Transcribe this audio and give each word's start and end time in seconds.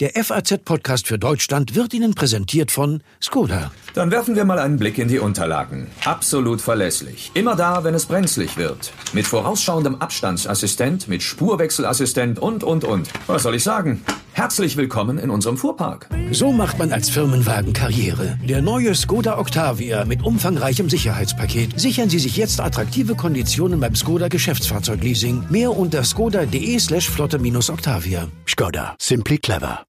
Der 0.00 0.12
FAZ-Podcast 0.14 1.06
für 1.06 1.18
Deutschland 1.18 1.74
wird 1.74 1.92
Ihnen 1.92 2.14
präsentiert 2.14 2.70
von 2.70 3.02
Skoda. 3.20 3.70
Dann 3.92 4.10
werfen 4.10 4.34
wir 4.34 4.46
mal 4.46 4.58
einen 4.58 4.78
Blick 4.78 4.96
in 4.96 5.08
die 5.08 5.18
Unterlagen. 5.18 5.88
Absolut 6.06 6.62
verlässlich. 6.62 7.30
Immer 7.34 7.54
da, 7.54 7.84
wenn 7.84 7.92
es 7.92 8.06
brenzlig 8.06 8.56
wird. 8.56 8.94
Mit 9.12 9.26
vorausschauendem 9.26 9.96
Abstandsassistent, 9.96 11.06
mit 11.06 11.22
Spurwechselassistent 11.22 12.38
und, 12.38 12.64
und, 12.64 12.84
und. 12.84 13.10
Was 13.26 13.42
soll 13.42 13.56
ich 13.56 13.62
sagen? 13.62 14.02
Herzlich 14.32 14.78
willkommen 14.78 15.18
in 15.18 15.28
unserem 15.28 15.58
Fuhrpark. 15.58 16.08
So 16.30 16.50
macht 16.50 16.78
man 16.78 16.92
als 16.92 17.10
Firmenwagen 17.10 17.74
Karriere. 17.74 18.38
Der 18.42 18.62
neue 18.62 18.94
Skoda 18.94 19.38
Octavia 19.38 20.06
mit 20.06 20.24
umfangreichem 20.24 20.88
Sicherheitspaket. 20.88 21.78
Sichern 21.78 22.08
Sie 22.08 22.20
sich 22.20 22.38
jetzt 22.38 22.58
attraktive 22.58 23.16
Konditionen 23.16 23.80
beim 23.80 23.94
Skoda 23.94 24.28
Geschäftsfahrzeugleasing. 24.28 25.44
Mehr 25.50 25.76
unter 25.76 26.04
skoda.de 26.04 26.78
slash 26.78 27.10
flotte-octavia. 27.10 28.28
Skoda. 28.46 28.96
Simply 28.98 29.36
clever. 29.36 29.84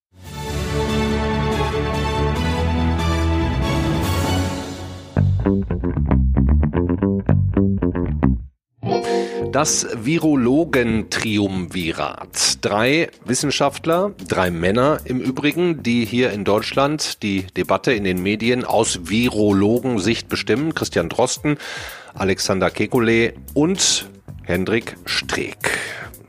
Das 9.51 9.85
Virologen-Triumvirat. 9.93 12.57
Drei 12.61 13.09
Wissenschaftler, 13.25 14.13
drei 14.27 14.49
Männer 14.49 14.99
im 15.03 15.19
Übrigen, 15.19 15.83
die 15.83 16.05
hier 16.05 16.31
in 16.31 16.45
Deutschland 16.45 17.21
die 17.21 17.47
Debatte 17.57 17.91
in 17.91 18.05
den 18.05 18.23
Medien 18.23 18.63
aus 18.63 19.09
Virologensicht 19.09 20.29
bestimmen. 20.29 20.73
Christian 20.73 21.09
Drosten, 21.09 21.57
Alexander 22.13 22.67
Kekulé 22.67 23.33
und 23.53 24.09
Hendrik 24.43 24.95
Streeck. 25.05 25.77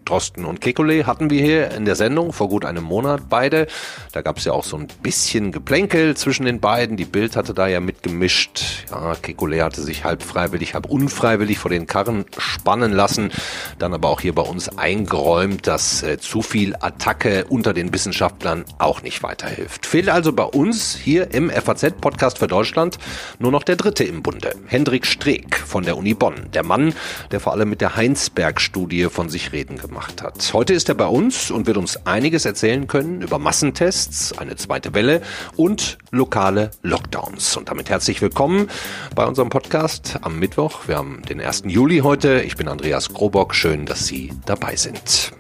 Drosten 0.05 0.45
und 0.45 0.61
Kekulé 0.61 1.05
hatten 1.05 1.31
wir 1.31 1.43
hier 1.43 1.71
in 1.71 1.85
der 1.85 1.95
Sendung 1.95 2.33
vor 2.33 2.49
gut 2.49 2.65
einem 2.65 2.85
Monat 2.85 3.23
beide. 3.29 3.67
Da 4.13 4.23
gab 4.23 4.39
es 4.39 4.45
ja 4.45 4.53
auch 4.53 4.65
so 4.65 4.77
ein 4.77 4.89
bisschen 5.03 5.53
Geplänkel 5.53 6.17
zwischen 6.17 6.45
den 6.45 6.61
beiden. 6.61 6.97
Die 6.97 7.05
Bild 7.05 7.37
hatte 7.37 7.55
da 7.55 7.67
ja 7.67 7.81
mitgemischt. 7.81 8.85
Ja, 8.91 9.13
Kekulé 9.13 9.63
hatte 9.63 9.83
sich 9.83 10.05
halb 10.05 10.23
freiwillig, 10.23 10.75
halb 10.75 10.87
unfreiwillig 10.87 11.59
vor 11.59 11.71
den 11.71 11.87
Karren 11.87 12.25
spannen 12.37 12.93
lassen. 12.93 13.31
Dann 13.79 13.95
aber 13.95 14.09
auch 14.09 14.21
hier 14.21 14.35
bei 14.35 14.43
uns 14.43 14.69
eingeräumt, 14.77 15.67
dass 15.67 16.03
äh, 16.03 16.19
zu 16.19 16.43
viel 16.43 16.75
Attacke 16.81 17.47
unter 17.49 17.73
den 17.73 17.93
Wissenschaftlern 17.95 18.65
auch 18.79 19.03
nicht 19.03 19.23
weiterhilft. 19.23 19.87
Fehlt 19.87 20.09
also 20.09 20.33
bei 20.33 20.45
uns 20.45 20.95
hier 20.95 21.33
im 21.33 21.51
FAZ-Podcast 21.51 22.39
für 22.39 22.49
Deutschland 22.49 22.99
nur 23.39 23.53
noch 23.53 23.63
der 23.63 23.77
Dritte 23.77 24.05
im 24.05 24.23
Bunde. 24.23 24.55
Hendrik 24.67 25.07
Streeck 25.07 25.57
von 25.57 25.85
der 25.85 25.97
Uni 25.97 26.15
Bonn. 26.15 26.51
Der 26.53 26.65
Mann, 26.65 26.95
der 27.31 27.41
vor 27.41 27.53
allem 27.53 27.71
mit 27.71 27.81
der 27.81 27.97
Heinsberg-Studie 27.97 29.05
von 29.05 29.29
sich 29.29 29.53
reden 29.53 29.79
gemacht 29.79 30.02
gemacht 30.03 30.23
hat. 30.23 30.53
Heute 30.53 30.73
ist 30.73 30.89
er 30.89 30.95
bei 30.95 31.07
uns 31.07 31.51
und 31.51 31.67
wird 31.67 31.77
uns 31.77 32.07
einiges 32.07 32.45
erzählen 32.45 32.87
können 32.87 33.23
über 33.23 33.39
Massentests, 33.39 34.37
eine 34.37 34.57
zweite 34.57 34.95
Welle 34.95 35.23
und 35.57 35.99
lokale 36.11 36.71
Lockdowns. 36.83 37.57
Und 37.57 37.69
damit 37.69 37.89
herzlich 37.89 38.21
willkommen 38.21 38.69
bei 39.15 39.25
unserem 39.25 39.49
Podcast 39.49 40.19
am 40.23 40.39
Mittwoch. 40.39 40.89
Wir 40.89 40.97
haben 40.97 41.23
den 41.29 41.41
1. 41.41 41.65
Juli 41.67 41.99
heute. 41.99 42.41
Ich 42.41 42.57
bin 42.57 42.69
Andreas 42.69 43.13
Grobock. 43.13 43.55
Schön, 43.55 43.87
dass 43.87 44.07
Sie 44.07 44.33
dabei 44.45 44.77
sind. 44.77 45.33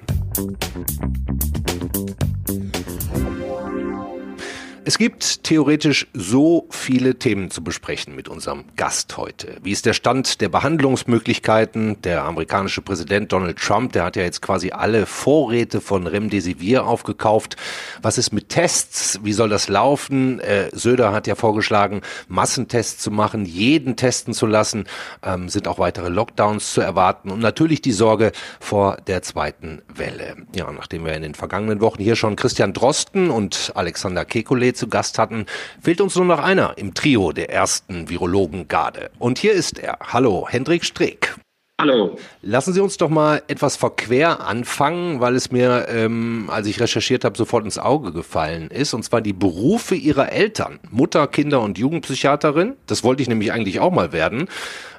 Es 4.92 4.98
gibt 4.98 5.44
theoretisch 5.44 6.06
so 6.12 6.66
viele 6.68 7.18
Themen 7.18 7.50
zu 7.50 7.64
besprechen 7.64 8.14
mit 8.14 8.28
unserem 8.28 8.64
Gast 8.76 9.16
heute. 9.16 9.56
Wie 9.62 9.72
ist 9.72 9.86
der 9.86 9.94
Stand 9.94 10.42
der 10.42 10.50
Behandlungsmöglichkeiten? 10.50 12.02
Der 12.02 12.24
amerikanische 12.24 12.82
Präsident 12.82 13.32
Donald 13.32 13.56
Trump, 13.56 13.92
der 13.92 14.04
hat 14.04 14.16
ja 14.16 14.22
jetzt 14.22 14.42
quasi 14.42 14.70
alle 14.70 15.06
Vorräte 15.06 15.80
von 15.80 16.06
Remdesivir 16.06 16.84
aufgekauft. 16.84 17.56
Was 18.02 18.18
ist 18.18 18.34
mit 18.34 18.50
Tests? 18.50 19.18
Wie 19.22 19.32
soll 19.32 19.48
das 19.48 19.68
laufen? 19.68 20.40
Äh, 20.40 20.68
Söder 20.72 21.12
hat 21.12 21.26
ja 21.26 21.36
vorgeschlagen, 21.36 22.02
Massentests 22.28 23.02
zu 23.02 23.10
machen, 23.10 23.46
jeden 23.46 23.96
testen 23.96 24.34
zu 24.34 24.44
lassen. 24.44 24.84
Ähm, 25.22 25.48
sind 25.48 25.68
auch 25.68 25.78
weitere 25.78 26.10
Lockdowns 26.10 26.74
zu 26.74 26.82
erwarten 26.82 27.30
und 27.30 27.40
natürlich 27.40 27.80
die 27.80 27.92
Sorge 27.92 28.32
vor 28.60 28.98
der 29.06 29.22
zweiten 29.22 29.80
Welle. 29.88 30.36
Ja, 30.54 30.70
nachdem 30.70 31.06
wir 31.06 31.14
in 31.14 31.22
den 31.22 31.34
vergangenen 31.34 31.80
Wochen 31.80 32.02
hier 32.02 32.14
schon 32.14 32.36
Christian 32.36 32.74
Drosten 32.74 33.30
und 33.30 33.72
Alexander 33.74 34.24
Kekulé 34.24 34.81
zu 34.82 34.88
Gast 34.88 35.16
hatten, 35.16 35.46
fehlt 35.80 36.00
uns 36.00 36.16
nur 36.16 36.24
noch 36.24 36.40
einer 36.40 36.76
im 36.76 36.92
Trio 36.92 37.30
der 37.30 37.50
ersten 37.50 38.08
Virologen-Garde. 38.08 39.10
Und 39.20 39.38
hier 39.38 39.52
ist 39.52 39.78
er. 39.78 39.96
Hallo, 40.12 40.48
Hendrik 40.48 40.84
Streeck. 40.84 41.36
Hallo. 41.80 42.16
Lassen 42.42 42.72
Sie 42.72 42.80
uns 42.80 42.96
doch 42.96 43.08
mal 43.08 43.42
etwas 43.48 43.76
verquer 43.76 44.44
anfangen, 44.46 45.20
weil 45.20 45.34
es 45.36 45.50
mir, 45.50 45.86
ähm, 45.88 46.48
als 46.48 46.66
ich 46.66 46.80
recherchiert 46.80 47.24
habe, 47.24 47.36
sofort 47.36 47.64
ins 47.64 47.78
Auge 47.78 48.12
gefallen 48.12 48.70
ist. 48.70 48.92
Und 48.92 49.04
zwar 49.04 49.20
die 49.20 49.32
Berufe 49.32 49.94
Ihrer 49.94 50.30
Eltern. 50.30 50.80
Mutter, 50.90 51.26
Kinder- 51.28 51.60
und 51.60 51.78
Jugendpsychiaterin. 51.78 52.74
Das 52.86 53.04
wollte 53.04 53.22
ich 53.22 53.28
nämlich 53.28 53.52
eigentlich 53.52 53.80
auch 53.80 53.92
mal 53.92 54.12
werden. 54.12 54.48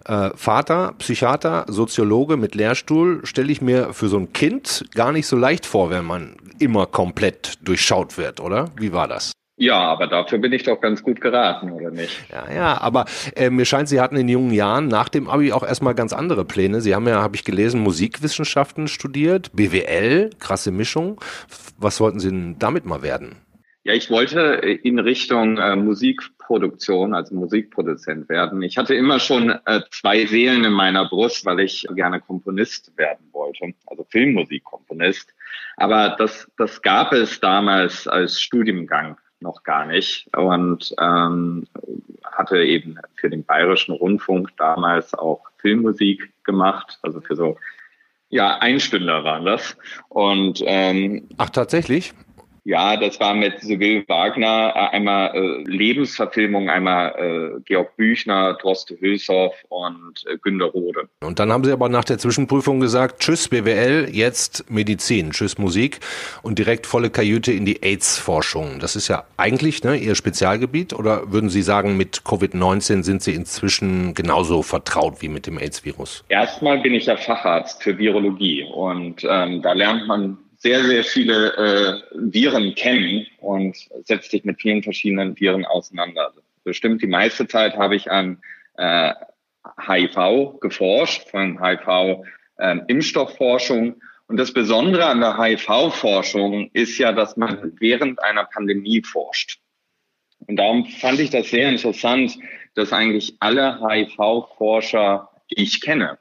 Äh, 0.05 0.31
Vater, 0.35 0.93
Psychiater, 0.97 1.65
Soziologe 1.67 2.37
mit 2.37 2.55
Lehrstuhl, 2.55 3.21
stelle 3.25 3.51
ich 3.51 3.61
mir 3.61 3.93
für 3.93 4.07
so 4.07 4.17
ein 4.17 4.33
Kind 4.33 4.85
gar 4.93 5.11
nicht 5.11 5.27
so 5.27 5.37
leicht 5.37 5.65
vor, 5.65 5.89
wenn 5.89 6.05
man 6.05 6.35
immer 6.59 6.85
komplett 6.85 7.59
durchschaut 7.63 8.17
wird, 8.17 8.39
oder? 8.39 8.71
Wie 8.77 8.91
war 8.91 9.07
das? 9.07 9.31
Ja, 9.55 9.79
aber 9.79 10.07
dafür 10.07 10.39
bin 10.39 10.51
ich 10.51 10.63
doch 10.63 10.81
ganz 10.81 11.03
gut 11.03 11.21
geraten, 11.21 11.71
oder 11.71 11.91
nicht? 11.91 12.25
Ja, 12.31 12.51
ja, 12.51 12.81
aber 12.81 13.05
äh, 13.35 13.51
mir 13.51 13.65
scheint, 13.65 13.87
Sie 13.87 14.01
hatten 14.01 14.15
in 14.15 14.27
jungen 14.27 14.51
Jahren 14.51 14.87
nach 14.87 15.09
dem 15.09 15.29
Abi 15.29 15.51
auch 15.53 15.63
erstmal 15.63 15.93
ganz 15.93 16.11
andere 16.11 16.43
Pläne. 16.43 16.81
Sie 16.81 16.95
haben 16.95 17.07
ja, 17.07 17.21
habe 17.21 17.35
ich 17.35 17.43
gelesen, 17.43 17.81
Musikwissenschaften 17.81 18.87
studiert, 18.87 19.51
BWL, 19.53 20.31
krasse 20.39 20.71
Mischung. 20.71 21.21
Was 21.77 21.99
wollten 21.99 22.19
Sie 22.19 22.29
denn 22.29 22.57
damit 22.57 22.85
mal 22.85 23.03
werden? 23.03 23.35
Ja, 23.83 23.93
ich 23.93 24.09
wollte 24.09 24.39
in 24.39 24.97
Richtung 24.97 25.57
äh, 25.57 25.75
Musikproduktion, 25.75 27.13
also 27.13 27.35
Musikproduzent 27.35 28.29
werden. 28.29 28.61
Ich 28.63 28.77
hatte 28.77 28.95
immer 28.95 29.19
schon 29.19 29.49
äh, 29.65 29.81
zwei 29.91 30.25
Seelen 30.25 30.63
in 30.63 30.71
meiner 30.71 31.07
Brust, 31.09 31.45
weil 31.45 31.59
ich 31.59 31.85
gerne 31.93 32.21
Komponist 32.21 32.97
werden 32.97 33.27
wollte, 33.33 33.73
also 33.85 34.05
Filmmusikkomponist. 34.09 35.35
Aber 35.75 36.15
das, 36.17 36.49
das 36.57 36.81
gab 36.81 37.11
es 37.11 37.39
damals 37.41 38.07
als 38.07 38.41
Studiengang 38.41 39.17
noch 39.43 39.63
gar 39.63 39.85
nicht. 39.85 40.27
Und 40.35 40.95
ähm, 40.99 41.67
hatte 42.23 42.63
eben 42.63 42.97
für 43.15 43.29
den 43.29 43.43
Bayerischen 43.43 43.93
Rundfunk 43.93 44.49
damals 44.57 45.13
auch 45.13 45.41
Filmmusik 45.57 46.31
gemacht, 46.43 46.97
also 47.03 47.21
für 47.21 47.35
so 47.35 47.57
ja 48.29 48.57
Einstünder 48.57 49.23
waren 49.23 49.45
das. 49.45 49.77
Und 50.09 50.63
ähm, 50.65 51.27
ach 51.37 51.51
tatsächlich 51.51 52.13
ja, 52.65 52.95
das 52.95 53.19
war 53.19 53.33
mit 53.33 53.59
Sibyl 53.59 54.05
Wagner 54.07 54.71
äh, 54.73 54.95
einmal 54.95 55.35
äh, 55.35 55.63
Lebensverfilmung, 55.69 56.69
einmal 56.69 57.57
äh, 57.57 57.61
Georg 57.65 57.95
Büchner, 57.97 58.53
Droste 58.53 58.95
Hülshoff 58.99 59.53
und 59.67 60.23
äh, 60.27 60.37
Günter 60.37 60.67
Rode. 60.67 61.09
Und 61.21 61.39
dann 61.39 61.51
haben 61.51 61.65
Sie 61.65 61.71
aber 61.71 61.89
nach 61.89 62.05
der 62.05 62.17
Zwischenprüfung 62.17 62.79
gesagt, 62.79 63.19
tschüss 63.19 63.49
BWL, 63.49 64.07
jetzt 64.11 64.71
Medizin, 64.71 65.31
tschüss 65.31 65.57
Musik 65.57 65.99
und 66.41 66.57
direkt 66.57 66.87
volle 66.87 67.09
Kajüte 67.09 67.51
in 67.51 67.65
die 67.65 67.83
AIDS-Forschung. 67.83 68.79
Das 68.79 68.95
ist 68.95 69.09
ja 69.09 69.25
eigentlich 69.35 69.83
ne, 69.83 69.97
Ihr 69.97 70.15
Spezialgebiet 70.15 70.93
oder 70.93 71.33
würden 71.33 71.49
Sie 71.49 71.61
sagen, 71.61 71.97
mit 71.97 72.21
Covid-19 72.21 73.03
sind 73.03 73.21
Sie 73.21 73.33
inzwischen 73.33 74.13
genauso 74.13 74.61
vertraut 74.61 75.21
wie 75.21 75.27
mit 75.27 75.47
dem 75.47 75.57
AIDS-Virus? 75.57 76.23
Erstmal 76.29 76.79
bin 76.79 76.93
ich 76.93 77.07
ja 77.07 77.17
Facharzt 77.17 77.83
für 77.83 77.97
Virologie 77.97 78.63
und 78.73 79.25
ähm, 79.29 79.61
da 79.61 79.73
lernt 79.73 80.07
man 80.07 80.37
sehr, 80.63 80.83
sehr 80.85 81.03
viele 81.03 81.53
äh, 81.57 82.01
Viren 82.13 82.73
kennen 82.73 83.27
und 83.39 83.75
setzt 84.05 84.31
sich 84.31 84.45
mit 84.45 84.61
vielen 84.61 84.81
verschiedenen 84.81 85.37
Viren 85.37 85.65
auseinander. 85.65 86.31
Bestimmt 86.63 87.01
die 87.01 87.07
meiste 87.07 87.45
Zeit 87.47 87.75
habe 87.75 87.97
ich 87.97 88.09
an 88.09 88.41
äh, 88.77 89.11
HIV 89.85 90.61
geforscht, 90.61 91.29
von 91.29 91.61
HIV-Impfstoffforschung. 91.61 93.85
Ähm, 93.85 94.01
und 94.27 94.37
das 94.37 94.53
Besondere 94.53 95.05
an 95.05 95.19
der 95.19 95.37
HIV-Forschung 95.37 96.69
ist 96.71 96.97
ja, 96.97 97.11
dass 97.11 97.35
man 97.35 97.73
während 97.79 98.23
einer 98.23 98.45
Pandemie 98.45 99.03
forscht. 99.03 99.59
Und 100.47 100.55
darum 100.55 100.85
fand 100.85 101.19
ich 101.19 101.29
das 101.29 101.49
sehr 101.49 101.67
interessant, 101.69 102.37
dass 102.75 102.93
eigentlich 102.93 103.35
alle 103.41 103.81
HIV-Forscher, 103.81 105.27
die 105.51 105.61
ich 105.61 105.81
kenne, 105.81 106.19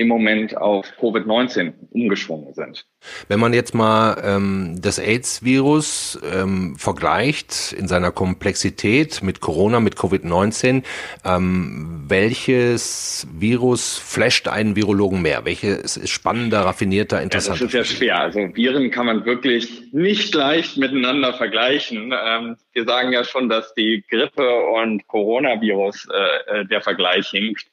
im 0.00 0.08
Moment 0.08 0.56
auf 0.56 0.86
Covid-19 0.98 1.74
umgeschwungen 1.90 2.54
sind. 2.54 2.86
Wenn 3.28 3.38
man 3.38 3.52
jetzt 3.52 3.74
mal 3.74 4.16
ähm, 4.24 4.78
das 4.80 4.98
AIDS-Virus 4.98 6.18
ähm, 6.32 6.76
vergleicht 6.78 7.74
in 7.76 7.86
seiner 7.86 8.10
Komplexität 8.10 9.22
mit 9.22 9.40
Corona, 9.40 9.80
mit 9.80 9.96
Covid-19, 9.96 10.84
ähm, 11.24 12.04
welches 12.08 13.26
Virus 13.30 13.98
flasht 13.98 14.48
einen 14.48 14.74
Virologen 14.74 15.20
mehr? 15.20 15.44
Welches 15.44 15.98
ist 15.98 16.10
spannender, 16.10 16.60
raffinierter, 16.60 17.20
interessanter? 17.20 17.60
Ja, 17.60 17.66
das 17.66 17.74
ist 17.74 17.90
ja 17.90 17.96
schwer. 17.96 18.20
Also 18.20 18.40
Viren 18.54 18.90
kann 18.90 19.04
man 19.04 19.26
wirklich 19.26 19.92
nicht 19.92 20.34
leicht 20.34 20.78
miteinander 20.78 21.34
vergleichen. 21.34 22.14
Ähm, 22.26 22.56
wir 22.72 22.84
sagen 22.84 23.12
ja 23.12 23.24
schon, 23.24 23.50
dass 23.50 23.74
die 23.74 24.02
Grippe 24.08 24.48
und 24.82 25.06
Coronavirus 25.08 26.08
äh, 26.10 26.60
äh 26.60 26.64
der 26.64 26.80
Vergleich 26.80 27.28
hinkt. 27.28 27.66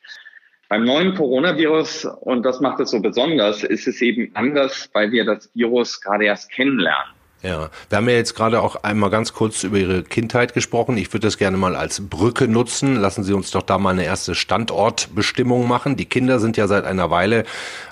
Beim 0.69 0.83
neuen 0.83 1.15
Coronavirus, 1.15 2.05
und 2.21 2.43
das 2.43 2.59
macht 2.59 2.81
es 2.81 2.91
so 2.91 3.01
besonders, 3.01 3.63
ist 3.63 3.87
es 3.87 4.01
eben 4.01 4.31
anders, 4.33 4.89
weil 4.91 5.13
wir 5.13 5.23
das 5.23 5.49
Virus 5.53 6.01
gerade 6.01 6.25
erst 6.25 6.51
kennenlernen. 6.51 7.16
Ja, 7.47 7.69
wir 7.87 7.97
haben 7.97 8.09
ja 8.09 8.15
jetzt 8.15 8.35
gerade 8.35 8.61
auch 8.61 8.83
einmal 8.83 9.09
ganz 9.09 9.31
kurz 9.31 9.63
über 9.63 9.77
Ihre 9.77 10.03
Kindheit 10.03 10.53
gesprochen. 10.53 10.97
Ich 10.97 11.13
würde 11.13 11.27
das 11.27 11.37
gerne 11.37 11.55
mal 11.55 11.77
als 11.77 12.09
Brücke 12.09 12.49
nutzen. 12.49 12.97
Lassen 12.97 13.23
Sie 13.23 13.31
uns 13.31 13.51
doch 13.51 13.61
da 13.61 13.77
mal 13.77 13.91
eine 13.91 14.03
erste 14.03 14.35
Standortbestimmung 14.35 15.65
machen. 15.65 15.95
Die 15.95 16.03
Kinder 16.03 16.39
sind 16.39 16.57
ja 16.57 16.67
seit 16.67 16.83
einer 16.83 17.09
Weile 17.09 17.45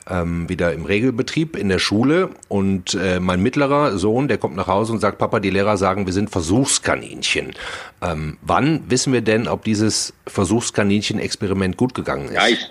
ähm, 0.09 0.49
wieder 0.49 0.73
im 0.73 0.83
Regelbetrieb 0.83 1.55
in 1.55 1.69
der 1.69 1.79
Schule 1.79 2.31
und 2.49 2.95
äh, 2.95 3.21
mein 3.21 3.41
mittlerer 3.41 3.97
Sohn, 3.97 4.27
der 4.27 4.39
kommt 4.39 4.57
nach 4.57 4.67
Hause 4.67 4.91
und 4.91 4.99
sagt, 4.99 5.19
Papa, 5.19 5.39
die 5.39 5.51
Lehrer 5.51 5.77
sagen, 5.77 6.05
wir 6.05 6.11
sind 6.11 6.31
Versuchskaninchen. 6.31 7.53
Ähm, 8.01 8.37
wann 8.41 8.83
wissen 8.89 9.13
wir 9.13 9.21
denn, 9.21 9.47
ob 9.47 9.63
dieses 9.63 10.13
Versuchskaninchen-Experiment 10.27 11.77
gut 11.77 11.93
gegangen 11.93 12.25
ist? 12.25 12.33
Ja, 12.33 12.47
ich 12.49 12.69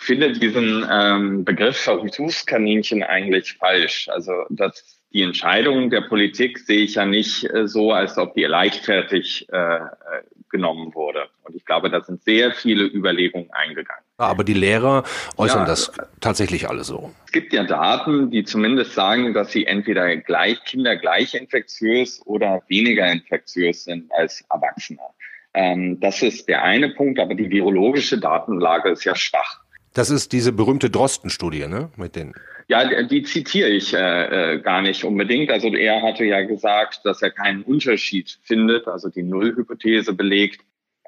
finde 0.00 0.32
diesen 0.32 0.84
ähm, 0.90 1.44
Begriff 1.44 1.76
Versuchskaninchen 1.76 3.04
eigentlich 3.04 3.52
falsch. 3.54 4.08
Also 4.08 4.32
das, 4.50 4.93
die 5.14 5.22
Entscheidung 5.22 5.90
der 5.90 6.02
Politik 6.02 6.58
sehe 6.58 6.82
ich 6.82 6.96
ja 6.96 7.06
nicht 7.06 7.44
äh, 7.44 7.66
so, 7.66 7.92
als 7.92 8.18
ob 8.18 8.34
die 8.34 8.44
leichtfertig 8.44 9.46
äh, 9.50 9.56
äh 9.56 9.88
genommen 10.50 10.94
wurde. 10.94 11.26
Und 11.42 11.56
ich 11.56 11.64
glaube, 11.64 11.90
da 11.90 12.00
sind 12.00 12.22
sehr 12.22 12.52
viele 12.52 12.84
Überlegungen 12.84 13.50
eingegangen. 13.50 14.04
Aber 14.18 14.44
die 14.44 14.54
Lehrer 14.54 15.02
äußern 15.36 15.62
ja, 15.62 15.66
das 15.66 15.90
tatsächlich 16.20 16.68
alle 16.70 16.84
so. 16.84 17.12
Es 17.26 17.32
gibt 17.32 17.52
ja 17.52 17.64
Daten, 17.64 18.30
die 18.30 18.44
zumindest 18.44 18.92
sagen, 18.92 19.34
dass 19.34 19.50
sie 19.50 19.66
entweder 19.66 20.16
gleich 20.18 20.62
Kinder 20.62 20.94
gleich 20.94 21.34
infektiös 21.34 22.22
oder 22.24 22.62
weniger 22.68 23.10
infektiös 23.10 23.82
sind 23.82 24.12
als 24.12 24.44
Erwachsene. 24.48 25.00
Ähm, 25.54 25.98
das 25.98 26.22
ist 26.22 26.48
der 26.48 26.62
eine 26.62 26.90
Punkt, 26.90 27.18
aber 27.18 27.34
die 27.34 27.50
virologische 27.50 28.18
Datenlage 28.18 28.90
ist 28.90 29.02
ja 29.02 29.16
schwach. 29.16 29.63
Das 29.94 30.10
ist 30.10 30.32
diese 30.32 30.52
berühmte 30.52 30.90
Drosten-Studie, 30.90 31.66
ne? 31.68 31.90
Mit 31.96 32.16
den 32.16 32.34
ja, 32.66 33.02
die, 33.02 33.22
zitiere 33.22 33.68
ich 33.68 33.92
äh, 33.92 34.54
äh, 34.54 34.58
gar 34.58 34.80
nicht 34.80 35.04
unbedingt. 35.04 35.50
Also 35.50 35.68
er 35.68 36.02
hatte 36.02 36.24
ja 36.24 36.42
gesagt, 36.42 37.00
dass 37.04 37.20
er 37.20 37.30
keinen 37.30 37.62
Unterschied 37.62 38.38
findet, 38.42 38.88
also 38.88 39.10
die 39.10 39.22
Nullhypothese 39.22 40.14
belegt. 40.14 40.62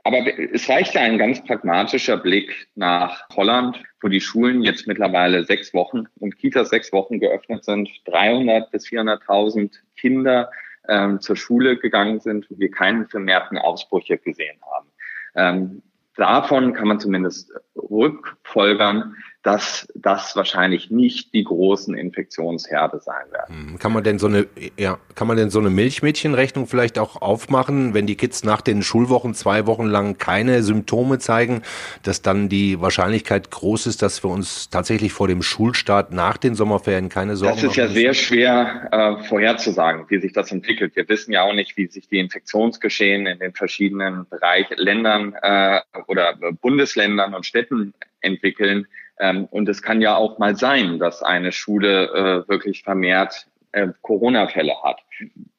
Aber 0.05 0.19
es 0.53 0.69
reicht 0.69 0.95
ja 0.95 1.01
ein 1.01 1.19
ganz 1.19 1.43
pragmatischer 1.43 2.19
Blick 2.19 2.69
nach 2.75 3.29
Holland, 3.35 3.83
wo 4.01 4.09
die 4.09 4.21
Schulen 4.21 4.63
jetzt 4.63 4.87
mittlerweile 4.87 5.45
sechs 5.45 5.75
Wochen 5.75 6.05
und 6.21 6.39
Kitas 6.39 6.69
sechs 6.69 6.93
Wochen 6.93 7.19
geöffnet 7.19 7.65
sind, 7.65 7.91
300 8.05 8.71
bis 8.71 8.87
400.000 8.87 9.73
Kinder 9.97 10.51
ähm, 10.89 11.21
zur 11.21 11.37
Schule 11.37 11.77
gegangen 11.77 12.21
sind 12.21 12.49
und 12.51 12.61
wir 12.61 12.71
keinen 12.71 13.09
vermehrten 13.09 13.59
Ausbrüche 13.59 14.19
gesehen 14.19 14.59
haben. 14.71 14.89
Ähm, 15.35 15.83
davon 16.17 16.73
kann 16.73 16.89
man 16.89 17.01
zumindest 17.01 17.53
rückfolgern, 17.77 19.15
dass 19.47 19.87
das 19.95 20.35
wahrscheinlich 20.35 20.91
nicht 20.91 21.33
die 21.33 21.45
großen 21.45 21.97
Infektionsherde 21.97 22.99
sein 22.99 23.31
werden. 23.31 23.71
Hm, 23.71 23.79
kann 23.79 23.93
man 23.93 24.03
denn 24.03 24.19
so 24.19 24.27
eine, 24.27 24.49
ja, 24.77 24.99
kann 25.15 25.29
man 25.29 25.37
denn 25.37 25.51
so 25.51 25.61
eine 25.61 25.71
Milchmädchenrechnung 25.71 26.67
vielleicht 26.67 26.99
auch 26.99 27.23
aufmachen, 27.23 27.95
wenn 27.95 28.09
die 28.09 28.17
Kids 28.17 28.43
nach 28.43 28.61
den 28.61 28.83
Schulwochen 28.83 29.35
zwei 29.35 29.69
Wochen 29.69 29.87
lang 29.87 30.19
keine 30.19 30.65
Symptome 30.65 31.21
zeigen, 31.21 31.63
dass 32.03 32.23
dann 32.23 32.49
die 32.49 32.81
Wahrscheinlichkeit 32.81 33.53
groß 33.53 33.87
ist, 33.87 34.03
dass 34.03 34.25
wir 34.25 34.31
uns 34.31 34.69
tatsächlich 34.69 35.13
vor 35.13 35.29
dem 35.29 35.43
Schulstart 35.43 36.13
nach 36.13 36.39
den 36.39 36.57
Sommerferien 36.57 37.09
keine 37.09 37.37
Sorgen 37.37 37.55
machen? 37.55 37.67
Das 37.67 37.71
ist 37.71 37.77
ja 37.77 37.87
sehr 37.87 38.15
schwer 38.15 38.89
äh, 38.91 39.29
vorherzusagen, 39.29 40.07
wie 40.09 40.19
sich 40.19 40.33
das 40.33 40.51
entwickelt. 40.51 40.97
Wir 40.97 41.09
wissen 41.09 41.31
ja 41.31 41.45
auch 41.45 41.55
nicht, 41.55 41.77
wie 41.77 41.87
sich 41.87 42.09
die 42.09 42.19
Infektionsgeschehen 42.19 43.29
in 43.29 43.39
den 43.39 43.53
verschiedenen 43.53 44.27
Bereich, 44.29 44.67
Ländern 44.75 45.37
äh, 45.41 45.83
oder 46.09 46.35
Bundesländern 46.61 47.33
und 47.33 47.47
Städten 47.47 47.95
entwickeln. 48.23 48.89
Ähm, 49.19 49.47
und 49.47 49.69
es 49.69 49.83
kann 49.83 50.01
ja 50.01 50.17
auch 50.17 50.39
mal 50.39 50.57
sein, 50.57 50.99
dass 50.99 51.23
eine 51.23 51.53
Schule 51.53 52.45
äh, 52.47 52.49
wirklich 52.49 52.83
vermehrt 52.83 53.47
äh, 53.73 53.89
Corona-Fälle 54.03 54.75
hat. 54.83 55.01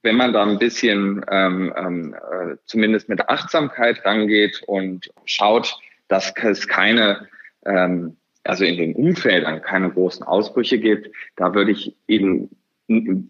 Wenn 0.01 0.15
man 0.15 0.33
da 0.33 0.44
ein 0.44 0.59
bisschen 0.59 1.24
ähm, 1.30 1.74
ähm, 1.75 2.13
äh, 2.13 2.56
zumindest 2.65 3.09
mit 3.09 3.30
Achtsamkeit 3.30 4.04
rangeht 4.06 4.62
und 4.68 5.12
schaut, 5.25 5.77
dass 6.07 6.33
es 6.36 6.68
keine, 6.68 7.27
ähm, 7.65 8.18
also 8.44 8.63
in 8.63 8.77
den 8.77 8.95
Umfeldern 8.95 9.62
keine 9.62 9.89
großen 9.92 10.25
Ausbrüche 10.25 10.80
gibt, 10.80 11.13
da 11.36 11.53
würde 11.53 11.71
ich 11.71 11.95
eben 12.07 12.50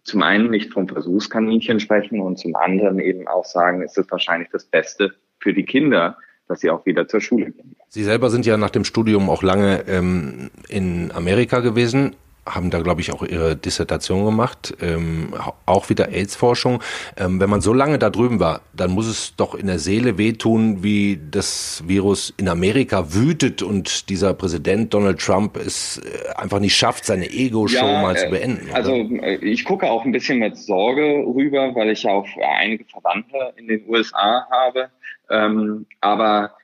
zum 0.03 0.21
einen 0.21 0.51
nicht 0.51 0.71
vom 0.71 0.87
Versuchskaninchen 0.87 1.79
sprechen 1.79 2.21
und 2.21 2.37
zum 2.37 2.55
anderen 2.55 2.99
eben 2.99 3.27
auch 3.27 3.45
sagen, 3.45 3.81
ist 3.81 3.97
es 3.97 4.09
wahrscheinlich 4.11 4.49
das 4.51 4.65
Beste 4.65 5.15
für 5.39 5.53
die 5.53 5.65
Kinder, 5.65 6.17
dass 6.47 6.61
sie 6.61 6.69
auch 6.69 6.85
wieder 6.85 7.07
zur 7.07 7.21
Schule 7.21 7.51
gehen. 7.51 7.75
Sie 7.89 8.03
selber 8.03 8.29
sind 8.29 8.45
ja 8.45 8.57
nach 8.57 8.69
dem 8.69 8.83
Studium 8.83 9.29
auch 9.29 9.43
lange 9.43 9.83
ähm, 9.87 10.49
in 10.69 11.11
Amerika 11.13 11.59
gewesen 11.59 12.15
haben 12.53 12.69
da, 12.69 12.81
glaube 12.81 13.01
ich, 13.01 13.11
auch 13.11 13.23
ihre 13.23 13.55
Dissertation 13.55 14.25
gemacht, 14.25 14.75
ähm, 14.81 15.33
auch 15.65 15.89
wieder 15.89 16.09
AIDS-Forschung. 16.09 16.81
Ähm, 17.17 17.39
wenn 17.39 17.49
man 17.49 17.61
so 17.61 17.73
lange 17.73 17.99
da 17.99 18.09
drüben 18.09 18.39
war, 18.39 18.61
dann 18.73 18.91
muss 18.91 19.07
es 19.07 19.35
doch 19.35 19.55
in 19.55 19.67
der 19.67 19.79
Seele 19.79 20.17
wehtun, 20.17 20.83
wie 20.83 21.19
das 21.31 21.83
Virus 21.85 22.33
in 22.37 22.47
Amerika 22.47 23.13
wütet 23.13 23.61
und 23.61 24.09
dieser 24.09 24.33
Präsident 24.33 24.93
Donald 24.93 25.19
Trump 25.19 25.57
es 25.57 25.97
äh, 25.97 26.35
einfach 26.35 26.59
nicht 26.59 26.75
schafft, 26.75 27.05
seine 27.05 27.29
Ego-Show 27.29 27.85
ja, 27.85 28.01
mal 28.01 28.15
zu 28.15 28.27
äh, 28.27 28.29
beenden. 28.29 28.69
Also 28.73 28.93
äh, 28.93 29.35
ich 29.35 29.65
gucke 29.65 29.89
auch 29.89 30.05
ein 30.05 30.11
bisschen 30.11 30.39
mit 30.39 30.57
Sorge 30.57 31.23
rüber, 31.25 31.73
weil 31.75 31.89
ich 31.91 32.03
ja 32.03 32.11
auch 32.11 32.27
einige 32.59 32.85
Verwandte 32.85 33.53
in 33.57 33.67
den 33.67 33.83
USA 33.87 34.47
habe. 34.49 34.89
Ähm, 35.29 35.85
aber 36.01 36.55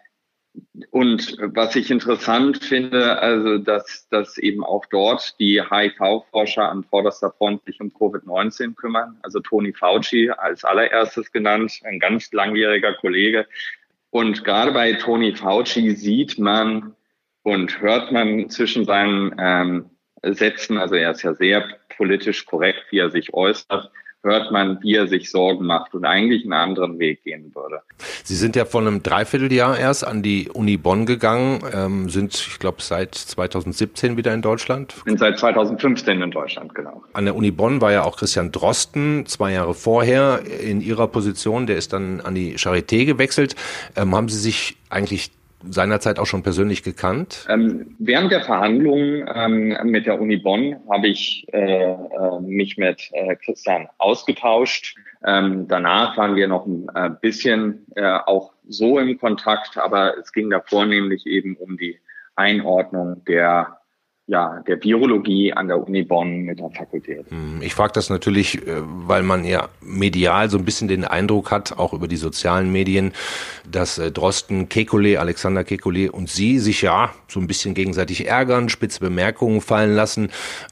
und 0.92 1.36
was 1.40 1.76
ich 1.76 1.90
interessant 1.90 2.64
finde, 2.64 3.20
also 3.20 3.58
dass, 3.58 4.08
dass 4.10 4.38
eben 4.38 4.64
auch 4.64 4.86
dort 4.86 5.40
die 5.40 5.62
HIV-Forscher 5.62 6.70
an 6.70 6.84
vorderster 6.84 7.32
Front 7.32 7.66
sich 7.66 7.80
um 7.82 7.92
Covid-19 7.92 8.76
kümmern. 8.76 9.18
Also 9.24 9.40
Tony 9.40 9.74
Fauci 9.74 10.30
als 10.30 10.64
allererstes 10.64 11.32
genannt, 11.32 11.80
ein 11.84 12.00
ganz 12.00 12.32
langjähriger 12.32 12.94
Kollege. 12.94 13.48
Und 14.12 14.44
gerade 14.44 14.72
bei 14.72 14.94
Tony 14.94 15.36
Fauci 15.36 15.96
sieht 15.96 16.38
man 16.38 16.96
und 17.42 17.82
hört 17.82 18.12
man 18.12 18.50
zwischen 18.50 18.86
seinen 18.86 19.36
ähm, 19.40 19.90
Sätzen, 20.22 20.78
also 20.78 20.96
er 20.96 21.12
ist 21.12 21.24
ja 21.24 21.34
sehr 21.34 21.68
politisch 21.98 22.46
korrekt, 22.46 22.86
wie 22.92 23.00
er 23.00 23.10
sich 23.10 23.34
äußert, 23.34 23.92
hört 24.24 24.52
man, 24.52 24.80
wie 24.82 24.96
er 24.96 25.08
sich 25.08 25.30
Sorgen 25.30 25.66
macht 25.66 25.94
und 25.94 26.06
eigentlich 26.06 26.44
einen 26.44 26.54
anderen 26.54 26.98
Weg 26.98 27.24
gehen 27.24 27.54
würde. 27.54 27.82
Sie 28.24 28.36
sind 28.36 28.56
ja 28.56 28.66
vor 28.66 28.82
einem 28.82 29.04
Dreivierteljahr 29.04 29.78
erst 29.78 30.08
an 30.08 30.24
die 30.24 30.50
Uni 30.50 30.78
Bonn 30.78 31.06
gegangen, 31.06 31.60
ähm, 31.74 32.10
sind, 32.10 32.34
ich 32.34 32.58
glaube, 32.60 32.82
seit 32.82 33.16
2017 33.16 34.16
wieder 34.18 34.34
in 34.34 34.42
Deutschland. 34.42 34.96
Sind 35.06 35.20
seit 35.20 35.38
2015 35.38 36.22
in 36.22 36.32
Deutschland, 36.32 36.74
genau. 36.74 37.04
An 37.14 37.26
der 37.26 37.36
Uni 37.36 37.52
Bonn 37.52 37.82
war 37.82 37.92
ja 37.92 38.04
auch 38.04 38.18
Christian 38.18 38.52
Drosten 38.52 39.26
zwei 39.26 39.52
Jahre 39.52 39.74
vorher 39.74 40.42
in 40.62 40.82
Ihrer 40.82 41.08
Position. 41.08 41.68
Der 41.68 41.78
ist 41.78 41.92
dann 41.92 42.22
an 42.22 42.34
die 42.34 42.56
Charité 42.58 43.06
gewechselt. 43.06 43.56
Ähm, 43.96 44.16
haben 44.16 44.30
Sie 44.30 44.40
sich 44.40 44.78
eigentlich 44.90 45.32
seinerzeit 45.70 46.20
auch 46.20 46.26
schon 46.26 46.44
persönlich 46.44 46.84
gekannt? 46.84 47.48
Ähm, 47.50 47.96
während 48.00 48.32
der 48.32 48.42
Verhandlungen 48.42 49.30
ähm, 49.34 49.78
mit 49.84 50.06
der 50.06 50.20
Uni 50.20 50.38
Bonn 50.38 50.78
habe 50.90 51.08
ich 51.08 51.46
äh, 51.52 51.92
äh, 51.92 52.40
mich 52.42 52.78
mit 52.78 53.10
äh, 53.14 53.36
Christian 53.36 53.88
ausgetauscht. 53.98 54.96
Ähm, 55.26 55.68
danach 55.68 56.18
waren 56.18 56.36
wir 56.36 56.48
noch 56.48 56.66
ein 56.66 56.88
äh, 56.94 57.10
bisschen 57.22 57.86
äh, 57.96 58.20
auch 58.26 58.54
so 58.68 59.00
im 59.00 59.18
Kontakt, 59.20 59.78
aber 59.78 60.18
es 60.18 60.32
ging 60.32 60.50
da 60.50 60.62
vornehmlich 60.62 61.26
eben 61.26 61.56
um 61.56 61.78
die 61.78 62.00
Einordnung 62.36 63.24
der 63.26 63.78
ja, 64.26 64.64
der 64.66 64.82
Virologie 64.82 65.52
an 65.52 65.68
der 65.68 65.86
Uni 65.86 66.04
Bonn 66.04 66.44
mit 66.44 66.58
der 66.58 66.70
Fakultät. 66.70 67.26
Hm, 67.30 67.62
ich 67.62 67.74
frage 67.74 67.92
das 67.94 68.10
natürlich, 68.10 68.66
äh, 68.66 68.76
weil 68.80 69.22
man 69.22 69.44
ja 69.44 69.68
medial 69.82 70.50
so 70.50 70.58
ein 70.58 70.64
bisschen 70.64 70.88
den 70.88 71.04
Eindruck 71.04 71.52
hat, 71.52 71.78
auch 71.78 71.92
über 71.92 72.08
die 72.08 72.16
sozialen 72.16 72.72
Medien, 72.72 73.12
dass 73.70 73.98
äh, 73.98 74.12
Drosten, 74.12 74.70
Kekulé, 74.70 75.18
Alexander 75.18 75.62
Kekulé 75.62 76.10
und 76.10 76.30
Sie 76.30 76.60
sich 76.60 76.82
ja 76.82 77.14
so 77.28 77.42
ein 77.42 77.48
bisschen 77.48 77.74
gegenseitig 77.74 78.26
ärgern, 78.26 78.70
spitze 78.70 79.02
Bemerkungen 79.02 79.60
fallen 79.60 79.94
lassen. 79.94 80.30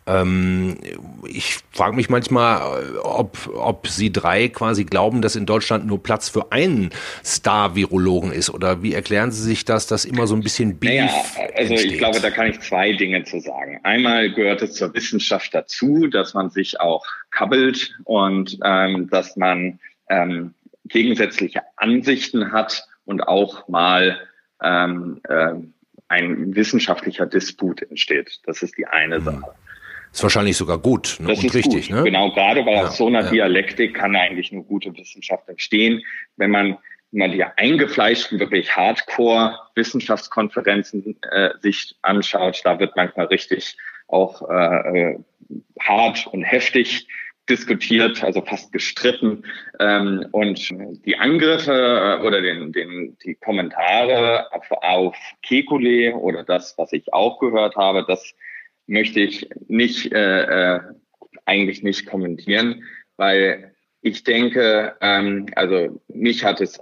Ähm, 0.08 0.78
ich 1.28 1.58
frage 1.72 1.98
mich 1.98 2.10
manchmal, 2.10 2.62
äh, 2.62 2.98
ob, 3.04 3.38
ob 3.54 3.88
Sie 3.88 4.14
drei 4.14 4.48
quasi 4.48 4.86
glauben, 4.86 5.22
dass 5.22 5.36
in 5.36 5.46
Deutschland 5.46 5.86
nur 5.86 6.02
Platz 6.02 6.30
für 6.30 6.54
einen 6.54 6.92
Star-Virologen 7.26 8.32
ist 8.32 8.50
oder 8.50 8.82
wie 8.82 8.94
erklären 8.94 9.32
Sie 9.32 9.44
sich 9.44 9.66
das, 9.66 9.88
dass 9.88 10.06
immer 10.06 10.26
so 10.26 10.36
ein 10.36 10.42
bisschen 10.42 10.78
Beef 10.78 10.90
naja, 10.90 11.12
also 11.58 11.74
entsteht? 11.74 11.92
ich 11.92 11.98
glaube, 11.98 12.22
da 12.22 12.30
kann 12.30 12.48
ich 12.48 12.58
zwei 12.62 12.94
Dinge 12.94 13.26
zu 13.26 13.41
sagen. 13.42 13.80
Einmal 13.84 14.32
gehört 14.32 14.62
es 14.62 14.74
zur 14.74 14.94
Wissenschaft 14.94 15.54
dazu, 15.54 16.08
dass 16.08 16.34
man 16.34 16.50
sich 16.50 16.80
auch 16.80 17.06
kabbelt 17.30 17.96
und 18.06 18.58
ähm, 18.64 19.10
dass 19.10 19.36
man 19.36 19.80
ähm, 20.10 20.54
gegensätzliche 20.86 21.62
Ansichten 21.78 22.52
hat 22.52 22.88
und 23.06 23.28
auch 23.28 23.68
mal 23.68 24.20
ähm, 24.62 25.22
äh, 25.28 25.54
ein 26.08 26.56
wissenschaftlicher 26.56 27.26
Disput 27.26 27.82
entsteht. 27.82 28.42
Das 28.46 28.62
ist 28.62 28.78
die 28.78 28.86
eine 28.86 29.20
mhm. 29.20 29.24
Sache. 29.24 29.56
Ist 30.12 30.24
wahrscheinlich 30.24 30.58
sogar 30.58 30.78
gut 30.78 31.18
ne? 31.20 31.30
das 31.30 31.40
und 31.40 31.46
ist 31.46 31.56
richtig. 31.56 31.88
Gut. 31.88 31.98
Ne? 31.98 32.04
Genau, 32.04 32.32
gerade 32.32 32.64
bei 32.64 32.74
ja, 32.74 32.92
so 32.92 33.08
einer 33.08 33.24
ja. 33.24 33.30
Dialektik 33.30 33.94
kann 33.94 34.16
eigentlich 34.16 34.52
eine 34.52 34.64
gute 34.64 34.96
Wissenschaft 34.98 35.48
entstehen, 35.48 36.04
wenn 36.36 36.52
man 36.52 36.78
man 37.12 37.32
die 37.32 37.44
eingefleischten, 37.44 38.40
wirklich 38.40 38.76
Hardcore-Wissenschaftskonferenzen 38.76 41.18
äh, 41.32 41.52
sich 41.62 41.96
anschaut, 42.02 42.62
da 42.64 42.80
wird 42.80 42.96
manchmal 42.96 43.28
richtig 43.28 43.78
auch 44.08 44.50
äh, 44.50 45.20
hart 45.80 46.26
und 46.28 46.44
heftig 46.44 47.08
diskutiert, 47.50 48.24
also 48.24 48.42
fast 48.42 48.72
gestritten. 48.72 49.44
Ähm, 49.80 50.26
und 50.32 50.70
die 51.06 51.18
Angriffe 51.18 51.74
äh, 51.74 52.22
oder 52.26 52.42
den, 52.42 52.72
den, 52.72 53.18
die 53.24 53.36
Kommentare 53.36 54.52
auf, 54.54 54.72
auf 54.72 55.18
Kekulé 55.46 56.14
oder 56.14 56.44
das, 56.44 56.78
was 56.78 56.94
ich 56.94 57.14
auch 57.14 57.40
gehört 57.40 57.76
habe, 57.76 58.06
das 58.08 58.34
möchte 58.88 59.20
ich 59.20 59.50
nicht 59.68 60.14
äh, 60.14 60.76
äh, 60.76 60.80
eigentlich 61.46 61.84
nicht 61.84 62.06
kommentieren, 62.06 62.84
weil 63.18 63.74
ich 64.02 64.24
denke, 64.24 64.96
ähm, 65.02 65.48
also 65.56 66.02
mich 66.08 66.44
hat 66.44 66.62
es, 66.62 66.80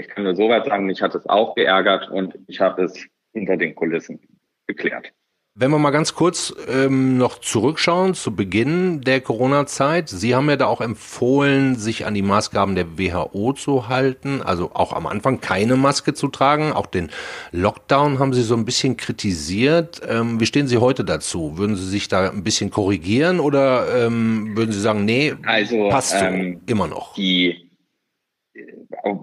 ich 0.00 0.08
kann 0.08 0.24
nur 0.24 0.34
so 0.34 0.48
weit 0.48 0.66
sagen, 0.66 0.86
mich 0.86 1.02
hat 1.02 1.14
es 1.14 1.28
auch 1.28 1.54
geärgert 1.54 2.10
und 2.10 2.38
ich 2.46 2.60
habe 2.60 2.82
es 2.82 3.06
hinter 3.32 3.56
den 3.56 3.74
Kulissen 3.74 4.20
geklärt. 4.66 5.12
Wenn 5.56 5.72
wir 5.72 5.78
mal 5.78 5.90
ganz 5.90 6.14
kurz 6.14 6.54
ähm, 6.68 7.18
noch 7.18 7.38
zurückschauen 7.38 8.14
zu 8.14 8.34
Beginn 8.36 9.00
der 9.00 9.20
Corona-Zeit. 9.20 10.08
Sie 10.08 10.36
haben 10.36 10.48
ja 10.48 10.56
da 10.56 10.66
auch 10.66 10.80
empfohlen, 10.80 11.74
sich 11.74 12.06
an 12.06 12.14
die 12.14 12.22
Maßgaben 12.22 12.76
der 12.76 12.96
WHO 12.96 13.52
zu 13.54 13.88
halten, 13.88 14.42
also 14.42 14.70
auch 14.74 14.92
am 14.92 15.08
Anfang 15.08 15.40
keine 15.40 15.74
Maske 15.74 16.14
zu 16.14 16.28
tragen. 16.28 16.72
Auch 16.72 16.86
den 16.86 17.10
Lockdown 17.50 18.20
haben 18.20 18.32
Sie 18.32 18.42
so 18.42 18.54
ein 18.54 18.64
bisschen 18.64 18.96
kritisiert. 18.96 20.00
Ähm, 20.08 20.38
wie 20.38 20.46
stehen 20.46 20.68
Sie 20.68 20.78
heute 20.78 21.04
dazu? 21.04 21.58
Würden 21.58 21.74
Sie 21.74 21.88
sich 21.88 22.06
da 22.06 22.30
ein 22.30 22.44
bisschen 22.44 22.70
korrigieren 22.70 23.40
oder 23.40 24.06
ähm, 24.06 24.56
würden 24.56 24.70
Sie 24.70 24.80
sagen, 24.80 25.04
nee, 25.04 25.34
also, 25.44 25.88
passt 25.88 26.16
so, 26.16 26.24
ähm, 26.24 26.60
immer 26.66 26.86
noch? 26.86 27.14
Die 27.14 27.69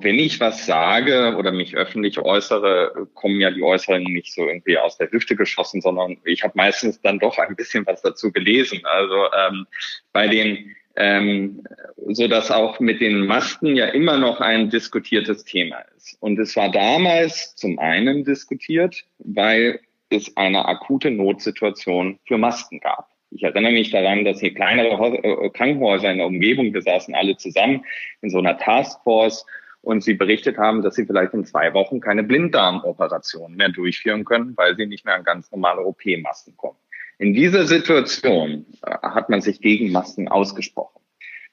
wenn 0.02 0.20
ich 0.20 0.40
was 0.40 0.66
sage 0.66 1.36
oder 1.38 1.52
mich 1.52 1.76
öffentlich 1.76 2.20
äußere, 2.20 3.08
kommen 3.14 3.40
ja 3.40 3.52
die 3.52 3.64
Äußerungen 3.64 4.14
nicht 4.14 4.34
so 4.34 4.48
irgendwie 4.48 4.78
aus 4.78 4.98
der 4.98 5.12
Hüfte 5.12 5.36
geschossen, 5.36 5.82
sondern 5.82 6.18
ich 6.24 6.44
habe 6.44 6.54
meistens 6.56 7.02
dann 7.02 7.20
doch 7.20 7.38
ein 7.38 7.56
bisschen 7.56 7.86
was 7.86 8.02
dazu 8.02 8.32
gelesen. 8.32 8.82
Also 8.84 9.26
ähm, 9.38 9.68
bei 10.14 10.28
den, 10.28 10.76
ähm, 10.96 11.64
so 12.08 12.28
dass 12.28 12.52
auch 12.52 12.80
mit 12.80 13.02
den 13.02 13.26
Masken 13.26 13.76
ja 13.76 13.88
immer 13.88 14.18
noch 14.18 14.42
ein 14.42 14.70
diskutiertes 14.70 15.44
Thema 15.44 15.80
ist. 15.96 16.18
Und 16.20 16.40
es 16.40 16.56
war 16.56 16.72
damals 16.72 17.56
zum 17.56 17.80
einen 17.80 18.24
diskutiert, 18.24 19.04
weil 19.20 19.80
es 20.10 20.36
eine 20.38 20.66
akute 20.66 21.12
Notsituation 21.12 22.20
für 22.26 22.38
Masken 22.38 22.80
gab. 22.80 23.10
Ich 23.32 23.44
erinnere 23.44 23.72
mich 23.72 23.92
daran, 23.92 24.26
dass 24.26 24.40
hier 24.40 24.54
kleinere 24.54 25.18
äh, 25.18 25.50
Krankenhäuser 25.50 26.12
in 26.12 26.18
der 26.18 26.28
Umgebung, 26.28 26.74
wir 26.74 26.82
saßen 26.82 27.14
alle 27.14 27.38
zusammen 27.38 27.84
in 28.22 28.30
so 28.30 28.40
einer 28.40 28.58
Taskforce 28.58 29.46
und 29.82 30.04
sie 30.04 30.14
berichtet 30.14 30.58
haben, 30.58 30.82
dass 30.82 30.96
sie 30.96 31.06
vielleicht 31.06 31.34
in 31.34 31.46
zwei 31.46 31.74
Wochen 31.74 32.00
keine 32.00 32.24
Blinddarmoperation 32.24 33.56
mehr 33.56 33.70
durchführen 33.70 34.26
können, 34.26 34.54
weil 34.56 34.76
sie 34.76 34.86
nicht 34.86 35.06
mehr 35.06 35.16
an 35.16 35.24
ganz 35.24 35.52
normale 35.52 35.82
OP-Masken 35.82 36.56
kommen. 36.58 36.78
In 37.20 37.34
dieser 37.34 37.66
Situation 37.66 38.66
äh, 38.86 38.92
hat 39.02 39.30
man 39.30 39.42
sich 39.42 39.62
gegen 39.62 39.92
Masken 39.92 40.28
ausgesprochen. 40.28 41.02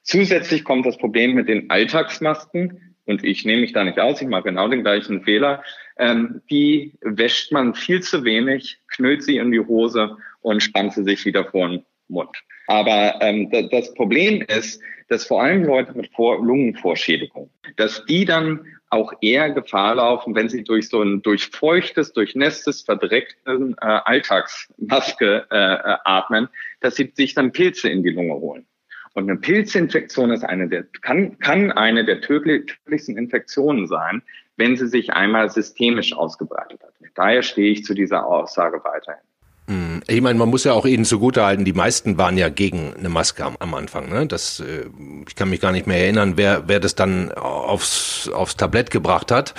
Zusätzlich 0.02 0.64
kommt 0.64 0.86
das 0.86 0.98
Problem 0.98 1.34
mit 1.34 1.48
den 1.48 1.70
Alltagsmasken, 1.70 2.94
und 3.06 3.22
ich 3.22 3.44
nehme 3.44 3.60
mich 3.60 3.72
da 3.72 3.84
nicht 3.84 3.98
aus, 3.98 4.22
ich 4.22 4.28
mache 4.28 4.44
genau 4.44 4.68
den 4.68 4.82
gleichen 4.82 5.22
Fehler, 5.22 5.62
ähm, 5.98 6.40
die 6.50 6.94
wäscht 7.02 7.52
man 7.52 7.74
viel 7.74 8.00
zu 8.00 8.24
wenig, 8.24 8.80
knüllt 8.88 9.22
sie 9.22 9.36
in 9.36 9.52
die 9.52 9.60
Hose 9.60 10.16
und 10.44 10.62
spannt 10.62 10.92
sie 10.92 11.02
sich 11.04 11.24
wieder 11.24 11.44
vor 11.44 11.68
den 11.68 11.84
Mund. 12.08 12.36
Aber 12.66 13.20
ähm, 13.20 13.50
das 13.70 13.92
Problem 13.94 14.42
ist, 14.42 14.80
dass 15.08 15.26
vor 15.26 15.42
allem 15.42 15.64
Leute 15.64 15.92
mit 15.94 16.10
vor 16.14 16.44
Lungenvorschädigung, 16.44 17.50
dass 17.76 18.04
die 18.06 18.24
dann 18.24 18.66
auch 18.90 19.12
eher 19.20 19.50
Gefahr 19.50 19.96
laufen, 19.96 20.34
wenn 20.34 20.48
sie 20.48 20.62
durch 20.62 20.88
so 20.88 21.02
ein 21.02 21.22
durchfeuchtes, 21.22 22.12
durchnässtes, 22.12 22.82
verdrecktes 22.82 23.36
äh, 23.46 23.74
Alltagsmaske 23.80 25.46
äh, 25.50 25.56
äh, 25.56 25.96
atmen, 26.04 26.48
dass 26.80 26.96
sie 26.96 27.12
sich 27.14 27.34
dann 27.34 27.52
Pilze 27.52 27.88
in 27.88 28.02
die 28.02 28.10
Lunge 28.10 28.34
holen. 28.34 28.66
Und 29.14 29.30
eine 29.30 29.38
Pilzinfektion 29.38 30.30
ist 30.30 30.44
eine 30.44 30.68
der, 30.68 30.84
kann, 31.02 31.38
kann 31.38 31.72
eine 31.72 32.04
der 32.04 32.20
tödlichsten 32.20 33.16
Infektionen 33.16 33.86
sein, 33.86 34.22
wenn 34.56 34.76
sie 34.76 34.88
sich 34.88 35.12
einmal 35.12 35.50
systemisch 35.50 36.12
ausgebreitet 36.12 36.82
hat. 36.82 36.94
Daher 37.14 37.42
stehe 37.42 37.72
ich 37.72 37.84
zu 37.84 37.94
dieser 37.94 38.26
Aussage 38.26 38.82
weiterhin. 38.84 39.22
Ich 40.06 40.20
meine, 40.20 40.38
man 40.38 40.50
muss 40.50 40.64
ja 40.64 40.72
auch 40.72 40.84
ihnen 40.84 41.04
zugutehalten, 41.04 41.64
die 41.64 41.72
meisten 41.72 42.18
waren 42.18 42.36
ja 42.36 42.48
gegen 42.50 42.92
eine 42.94 43.08
Maske 43.08 43.44
am, 43.44 43.56
am 43.58 43.74
Anfang. 43.74 44.10
Ne? 44.10 44.26
Das, 44.26 44.60
äh, 44.60 44.86
ich 45.26 45.34
kann 45.34 45.48
mich 45.48 45.60
gar 45.60 45.72
nicht 45.72 45.86
mehr 45.86 45.98
erinnern, 45.98 46.34
wer, 46.36 46.64
wer 46.66 46.80
das 46.80 46.94
dann 46.94 47.32
aufs, 47.32 48.28
aufs 48.28 48.56
Tablett 48.56 48.90
gebracht 48.90 49.30
hat. 49.30 49.54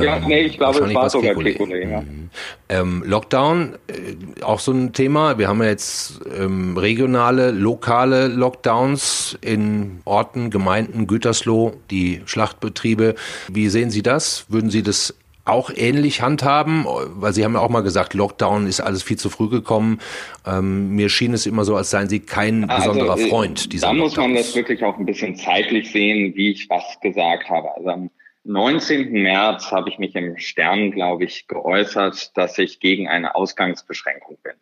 Ja, 0.00 0.16
ähm, 0.16 0.24
nee, 0.26 0.42
ich 0.42 0.58
glaube, 0.58 0.80
es 0.80 0.94
war 0.94 1.10
sogar 1.10 1.34
Kekulé, 1.34 1.88
ja. 1.88 2.00
Mhm. 2.00 2.30
Ähm, 2.68 3.02
Lockdown, 3.06 3.74
äh, 3.86 4.42
auch 4.42 4.58
so 4.58 4.72
ein 4.72 4.92
Thema. 4.92 5.38
Wir 5.38 5.48
haben 5.48 5.62
ja 5.62 5.68
jetzt 5.68 6.20
ähm, 6.36 6.76
regionale, 6.76 7.50
lokale 7.50 8.28
Lockdowns 8.28 9.38
in 9.42 10.00
Orten, 10.04 10.50
Gemeinden, 10.50 11.06
Gütersloh, 11.06 11.74
die 11.90 12.22
Schlachtbetriebe. 12.24 13.14
Wie 13.48 13.68
sehen 13.68 13.90
Sie 13.90 14.02
das? 14.02 14.46
Würden 14.48 14.70
Sie 14.70 14.82
das 14.82 15.14
auch 15.44 15.70
ähnlich 15.74 16.22
handhaben? 16.22 16.86
Weil 16.86 17.32
Sie 17.32 17.44
haben 17.44 17.54
ja 17.54 17.60
auch 17.60 17.68
mal 17.68 17.82
gesagt, 17.82 18.14
Lockdown 18.14 18.66
ist 18.66 18.80
alles 18.80 19.02
viel 19.02 19.18
zu 19.18 19.30
früh 19.30 19.48
gekommen. 19.48 20.00
Ähm, 20.46 20.94
mir 20.94 21.08
schien 21.08 21.34
es 21.34 21.46
immer 21.46 21.64
so, 21.64 21.76
als 21.76 21.90
seien 21.90 22.08
Sie 22.08 22.20
kein 22.20 22.68
also, 22.68 22.92
besonderer 22.92 23.18
äh, 23.18 23.28
Freund 23.28 23.72
dieser 23.72 23.88
Da 23.88 23.92
muss 23.92 24.16
man 24.16 24.34
das 24.34 24.54
wirklich 24.54 24.82
auch 24.84 24.98
ein 24.98 25.06
bisschen 25.06 25.36
zeitlich 25.36 25.90
sehen, 25.90 26.34
wie 26.34 26.52
ich 26.52 26.68
was 26.70 26.98
gesagt 27.00 27.48
habe. 27.48 27.74
Also 27.76 27.88
am 27.88 28.10
19. 28.44 29.12
März 29.12 29.70
habe 29.70 29.88
ich 29.88 29.98
mich 29.98 30.14
im 30.16 30.36
Stern, 30.36 30.90
glaube 30.90 31.24
ich, 31.24 31.46
geäußert, 31.46 32.36
dass 32.36 32.58
ich 32.58 32.80
gegen 32.80 33.08
eine 33.08 33.34
Ausgangsbeschränkung 33.34 34.38
bin. 34.42 34.54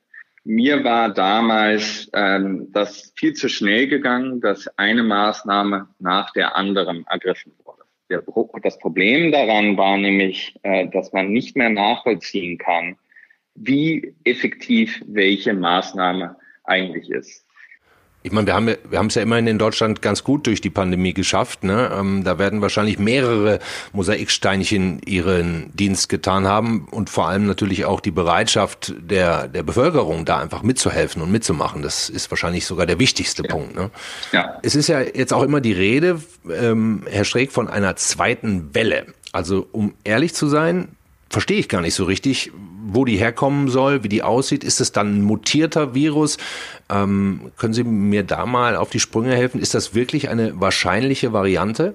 Mir 0.45 0.85
war 0.85 1.11
damals 1.11 2.11
ähm, 2.15 2.69
das 2.73 3.13
viel 3.17 3.35
zu 3.35 3.49
schnell 3.49 3.89
gegangen, 3.89 4.41
dass 4.41 4.69
eine 4.79 5.03
Maßnahme 5.03 5.89
nach 5.99 6.33
der 6.33 6.57
anderen 6.57 7.07
ergriffen 7.07 7.53
wurde. 7.65 7.80
Der, 8.11 8.23
das 8.62 8.79
Problem 8.79 9.31
daran 9.31 9.76
war 9.76 9.97
nämlich, 9.97 10.55
äh, 10.62 10.88
dass 10.88 11.12
man 11.12 11.31
nicht 11.31 11.57
mehr 11.57 11.71
nachvollziehen 11.71 12.59
kann, 12.59 12.97
wie 13.55 14.14
effektiv 14.25 15.02
welche 15.07 15.55
Maßnahme 15.55 16.37
eigentlich 16.64 17.09
ist. 17.11 17.47
Ich 18.23 18.33
meine, 18.33 18.47
wir 18.47 18.55
haben 18.55 18.67
wir 18.67 18.99
haben 18.99 19.07
es 19.07 19.15
ja 19.15 19.23
immerhin 19.23 19.47
in 19.47 19.59
Deutschland 19.59 20.03
ganz 20.03 20.25
gut 20.25 20.47
durch 20.47 20.61
die 20.61 20.69
Pandemie 20.69 21.15
geschafft. 21.15 21.65
Ne? 21.65 21.91
Ähm, 21.95 22.23
da 22.23 22.39
werden 22.39 22.61
wahrscheinlich 22.61 22.99
mehrere 22.99 23.61
Mosaiksteinchen 23.93 25.00
ihren 25.07 25.75
Dienst 25.75 26.09
getan 26.11 26.47
haben 26.47 26.87
und 26.91 27.09
vor 27.09 27.29
allem 27.29 27.47
natürlich 27.47 27.87
auch 27.87 28.00
die 28.00 28.11
Bereitschaft 28.11 28.95
der 28.99 29.49
der 29.49 29.62
Bevölkerung, 29.62 30.27
da 30.27 30.39
einfach 30.39 30.62
mitzuhelfen 30.62 31.23
und 31.23 31.33
mitzumachen. 31.33 31.83
Das 31.83 32.11
ist 32.11 32.31
wahrscheinlich 32.31 32.67
sogar 32.67 32.85
der 32.85 32.99
wichtigste 32.99 33.43
ja. 33.43 33.49
Punkt. 33.49 33.75
Ne? 33.75 33.91
Ja. 34.33 34.59
Es 34.62 34.75
ist 34.75 34.89
ja 34.89 35.00
jetzt 35.00 35.33
auch 35.33 35.43
immer 35.43 35.61
die 35.62 35.73
Rede, 35.73 36.21
ähm, 36.50 37.05
Herr 37.09 37.25
Streeck, 37.25 37.53
von 37.53 37.69
einer 37.69 37.97
zweiten 37.97 38.75
Welle. 38.75 39.07
Also 39.33 39.67
um 39.73 39.95
ehrlich 40.05 40.35
zu 40.35 40.47
sein, 40.47 40.89
verstehe 41.31 41.59
ich 41.59 41.69
gar 41.69 41.81
nicht 41.81 41.95
so 41.95 42.05
richtig, 42.05 42.53
wo 42.94 43.04
die 43.04 43.16
herkommen 43.16 43.68
soll, 43.68 44.04
wie 44.04 44.09
die 44.09 44.23
aussieht. 44.23 44.64
Ist 44.64 44.80
es 44.80 44.92
dann 44.92 45.18
ein 45.18 45.23
mutierter 45.23 45.94
Virus? 45.94 46.38
Ähm, 46.90 47.52
können 47.56 47.75
Sie 47.75 47.85
mir 47.85 48.23
da 48.23 48.47
mal 48.47 48.76
auf 48.76 48.90
die 48.90 49.00
Sprünge 49.00 49.35
helfen? 49.35 49.61
Ist 49.61 49.75
das 49.75 49.94
wirklich 49.94 50.28
eine 50.28 50.61
wahrscheinliche 50.61 51.32
Variante? 51.32 51.94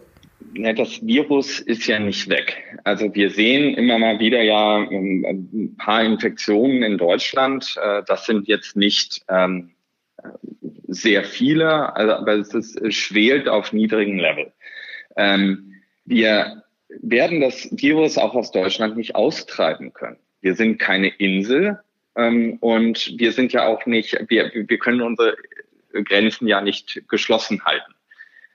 Ja, 0.53 0.71
das 0.73 1.05
Virus 1.05 1.59
ist 1.59 1.85
ja 1.87 1.99
nicht 1.99 2.29
weg. 2.29 2.63
Also 2.83 3.13
wir 3.13 3.29
sehen 3.29 3.75
immer 3.75 3.97
mal 3.97 4.19
wieder 4.19 4.41
ja 4.41 4.83
ähm, 4.89 5.25
ein 5.27 5.75
paar 5.77 6.03
Infektionen 6.03 6.83
in 6.83 6.97
Deutschland. 6.97 7.75
Äh, 7.81 8.03
das 8.07 8.25
sind 8.25 8.47
jetzt 8.47 8.75
nicht 8.75 9.21
ähm, 9.27 9.71
sehr 10.87 11.23
viele, 11.23 11.95
also, 11.95 12.13
aber 12.13 12.33
es, 12.33 12.53
ist, 12.53 12.79
es 12.79 12.95
schwelt 12.95 13.47
auf 13.47 13.73
niedrigem 13.73 14.17
Level. 14.17 14.51
Ähm, 15.17 15.73
wir 16.05 16.63
werden 17.01 17.41
das 17.41 17.67
Virus 17.71 18.17
auch 18.17 18.35
aus 18.35 18.51
Deutschland 18.51 18.95
nicht 18.95 19.15
austreiben 19.15 19.93
können. 19.93 20.17
Wir 20.45 20.53
sind 20.53 20.77
keine 20.77 21.07
Insel 21.07 21.79
ähm, 22.15 22.57
und 22.59 23.15
wir 23.17 23.31
sind 23.31 23.51
ja 23.51 23.65
auch 23.65 23.87
nicht, 23.87 24.15
wir, 24.27 24.51
wir 24.53 24.77
können 24.77 25.01
unsere 25.01 25.35
Grenzen 25.91 26.47
ja 26.47 26.61
nicht 26.61 27.01
geschlossen 27.07 27.65
halten. 27.65 27.95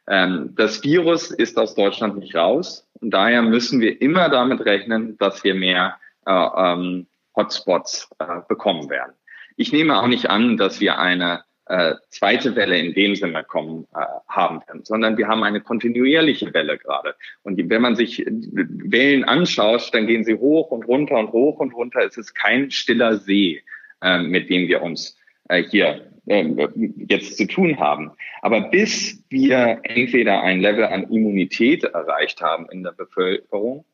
Ähm, 0.07 0.55
das 0.55 0.85
Virus 0.85 1.33
ist 1.33 1.59
aus 1.59 1.75
Deutschland 1.75 2.17
nicht 2.19 2.37
raus 2.37 2.89
und 3.01 3.11
daher 3.11 3.43
müssen 3.43 3.81
wir 3.81 4.01
immer 4.01 4.29
damit 4.29 4.61
rechnen, 4.61 5.19
dass 5.19 5.43
wir 5.43 5.57
mehr 5.57 5.99
äh, 6.27 6.33
ähm, 6.33 7.09
Hotspots 7.35 8.09
äh, 8.21 8.37
bekommen 8.49 8.89
werden. 8.89 9.15
Ich 9.57 9.73
nehme 9.73 10.01
auch 10.01 10.07
nicht 10.07 10.31
an, 10.31 10.59
dass 10.59 10.79
wir 10.79 11.01
eine 11.01 11.43
äh, 11.71 11.95
zweite 12.09 12.57
Welle 12.57 12.79
in 12.79 12.95
dem 12.95 13.15
Sinne 13.15 13.45
kommen 13.45 13.87
äh, 13.95 14.01
haben 14.29 14.61
können, 14.67 14.85
sondern 14.85 15.17
wir 15.17 15.29
haben 15.29 15.45
eine 15.45 15.61
kontinuierliche 15.61 16.53
Welle 16.53 16.77
gerade. 16.79 17.15
Und 17.45 17.59
wenn 17.71 17.81
man 17.81 17.95
sich 17.95 18.25
Wellen 18.27 19.23
anschaut, 19.23 19.89
dann 19.93 20.09
gehen 20.09 20.25
sie 20.25 20.35
hoch 20.35 20.73
und 20.73 20.89
runter 20.89 21.17
und 21.17 21.31
hoch 21.31 21.61
und 21.61 21.73
runter. 21.73 22.01
Es 22.01 22.17
ist 22.17 22.35
kein 22.35 22.73
stiller 22.73 23.19
See, 23.19 23.63
äh, 24.03 24.19
mit 24.19 24.51
dem 24.51 24.67
wir 24.67 24.83
uns 24.83 25.17
äh, 25.49 25.63
hier 25.63 26.11
äh, 26.27 26.45
jetzt 27.09 27.37
zu 27.37 27.47
tun 27.47 27.79
haben. 27.79 28.11
Aber 28.43 28.63
bis 28.63 29.23
wir 29.29 29.79
entweder 29.85 30.43
ein 30.43 30.61
Level 30.61 30.85
an 30.85 31.05
Immunität 31.05 31.85
erreicht 31.85 32.43
haben 32.43 32.67
in 32.73 32.83
der 32.83 32.93
Bevölkerung 32.93 33.85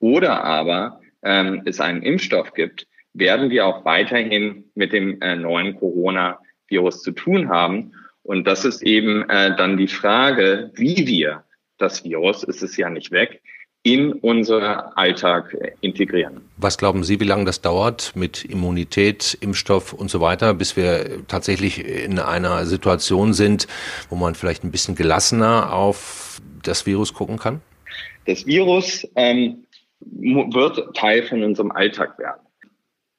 oder 0.00 0.42
aber 0.42 1.00
ähm, 1.22 1.62
es 1.64 1.80
einen 1.80 2.02
Impfstoff 2.02 2.54
gibt, 2.54 2.88
werden 3.12 3.50
wir 3.50 3.66
auch 3.66 3.84
weiterhin 3.84 4.64
mit 4.74 4.92
dem 4.92 5.20
äh, 5.20 5.36
neuen 5.36 5.76
Corona 5.76 6.40
Virus 6.68 7.02
zu 7.02 7.12
tun 7.12 7.48
haben. 7.48 7.92
Und 8.22 8.46
das 8.46 8.64
ist 8.64 8.82
eben 8.82 9.28
äh, 9.28 9.54
dann 9.56 9.76
die 9.76 9.88
Frage, 9.88 10.70
wie 10.74 11.06
wir 11.06 11.44
das 11.78 12.04
Virus, 12.04 12.42
ist 12.42 12.62
es 12.62 12.76
ja 12.76 12.88
nicht 12.88 13.10
weg, 13.10 13.42
in 13.82 14.14
unser 14.14 14.96
Alltag 14.96 15.54
integrieren. 15.82 16.40
Was 16.56 16.78
glauben 16.78 17.04
Sie, 17.04 17.20
wie 17.20 17.24
lange 17.24 17.44
das 17.44 17.60
dauert 17.60 18.16
mit 18.16 18.42
Immunität, 18.42 19.36
Impfstoff 19.42 19.92
und 19.92 20.10
so 20.10 20.22
weiter, 20.22 20.54
bis 20.54 20.74
wir 20.74 21.26
tatsächlich 21.28 21.86
in 21.86 22.18
einer 22.18 22.64
Situation 22.64 23.34
sind, 23.34 23.68
wo 24.08 24.16
man 24.16 24.34
vielleicht 24.34 24.64
ein 24.64 24.70
bisschen 24.70 24.94
gelassener 24.94 25.74
auf 25.74 26.40
das 26.62 26.86
Virus 26.86 27.12
gucken 27.12 27.38
kann? 27.38 27.60
Das 28.24 28.46
Virus 28.46 29.06
ähm, 29.16 29.66
wird 30.00 30.96
Teil 30.96 31.22
von 31.24 31.42
unserem 31.42 31.70
Alltag 31.70 32.18
werden. 32.18 32.40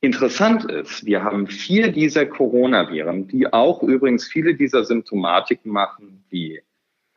Interessant 0.05 0.65
ist, 0.65 1.03
wir 1.03 1.23
haben 1.23 1.47
vier 1.47 1.91
dieser 1.91 2.27
Coronaviren, 2.27 3.27
die 3.27 3.51
auch 3.51 3.81
übrigens 3.81 4.27
viele 4.27 4.53
dieser 4.53 4.83
Symptomatiken 4.83 5.71
machen, 5.71 6.23
wie 6.29 6.61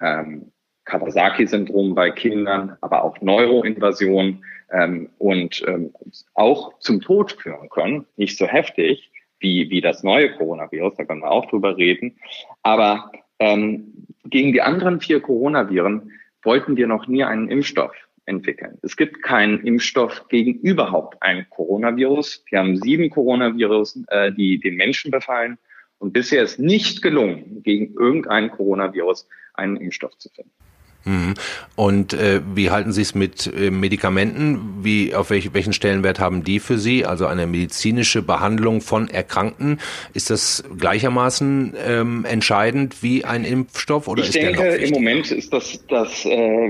ähm, 0.01 0.53
Kawasaki-Syndrom 0.87 1.95
bei 1.95 2.11
Kindern, 2.11 2.79
aber 2.81 3.05
auch 3.05 3.21
Neuroinvasion 3.21 4.43
ähm, 4.73 5.11
und 5.19 5.63
ähm, 5.69 5.93
auch 6.33 6.79
zum 6.79 7.03
Tod 7.03 7.33
führen 7.33 7.69
können. 7.69 8.07
Nicht 8.17 8.39
so 8.39 8.47
heftig 8.47 9.11
wie, 9.39 9.69
wie 9.69 9.83
das 9.83 10.03
neue 10.03 10.35
Coronavirus, 10.37 10.95
da 10.97 11.05
können 11.05 11.21
wir 11.21 11.31
auch 11.31 11.45
drüber 11.51 11.77
reden. 11.77 12.19
Aber 12.63 13.13
ähm, 13.39 14.07
gegen 14.25 14.55
die 14.55 14.63
anderen 14.63 15.01
vier 15.01 15.21
Coronaviren 15.21 16.11
wollten 16.43 16.79
wir 16.79 16.87
noch 16.87 17.07
nie 17.07 17.23
einen 17.23 17.51
Impfstoff 17.51 17.93
entwickeln. 18.29 18.79
Es 18.83 18.97
gibt 18.97 19.23
keinen 19.23 19.61
Impfstoff 19.67 20.29
gegen 20.29 20.61
überhaupt 20.61 21.21
ein 21.23 21.47
Coronavirus. 21.51 22.45
Wir 22.51 22.61
haben 22.61 22.77
sieben 22.77 23.11
Coronavirus, 23.11 24.05
äh, 24.09 24.33
die 24.33 24.61
den 24.61 24.77
Menschen 24.77 25.11
befallen. 25.11 25.59
Und 25.99 26.13
bisher 26.13 26.43
ist 26.43 26.61
nicht 26.61 27.03
gelungen, 27.03 27.63
gegen 27.65 27.95
irgendein 27.95 28.51
Coronavirus 28.51 29.27
einen 29.55 29.77
Impfstoff 29.77 30.17
zu 30.19 30.29
finden. 30.29 30.53
Mhm. 31.05 31.35
Und 31.77 32.13
äh, 32.13 32.41
wie 32.55 32.71
halten 32.71 32.93
Sie 32.93 33.03
es 33.03 33.15
mit 33.15 33.47
äh, 33.47 33.71
Medikamenten? 33.71 34.85
Wie, 34.85 35.15
auf 35.15 35.31
welch, 35.31 35.55
welchen 35.55 35.73
Stellenwert 35.73 36.21
haben 36.21 36.45
die 36.45 36.61
für 36.61 36.79
Sie? 36.79 37.05
Also 37.05 37.27
eine 37.27 37.47
medizinische 37.47 38.23
Behandlung 38.23 38.81
von 38.81 39.09
Erkrankten. 39.09 39.81
Ist 40.13 40.31
das 40.31 40.65
gleichermaßen 40.77 41.75
ähm, 41.87 42.25
entscheidend 42.25 43.03
wie 43.03 43.25
ein 43.25 43.45
Impfstoff 43.45 44.09
oder 44.09 44.23
ich 44.23 44.29
ist 44.29 44.35
denke, 44.35 44.63
der 44.63 44.73
noch 44.73 44.79
im 44.79 44.91
Moment 44.91 45.31
ist 45.31 45.53
das 45.53 45.87
das 45.87 46.25
äh, 46.27 46.29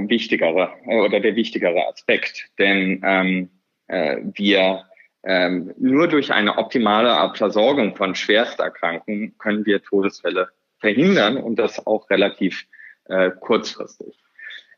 Wichtigere 0.08 0.70
äh, 0.86 1.00
oder 1.00 1.20
der 1.20 1.34
wichtigere 1.34 1.86
Aspekt. 1.88 2.46
Denn 2.58 3.02
ähm, 3.04 3.50
äh, 3.88 4.18
wir 4.34 4.84
ähm, 5.24 5.74
nur 5.78 6.06
durch 6.06 6.32
eine 6.32 6.58
optimale 6.58 7.32
Versorgung 7.34 7.96
von 7.96 8.14
Schwersterkrankten 8.14 9.34
können 9.38 9.66
wir 9.66 9.82
Todesfälle 9.82 10.48
verhindern 10.78 11.36
und 11.36 11.56
das 11.56 11.84
auch 11.86 12.08
relativ 12.08 12.64
äh, 13.08 13.30
kurzfristig. 13.40 14.14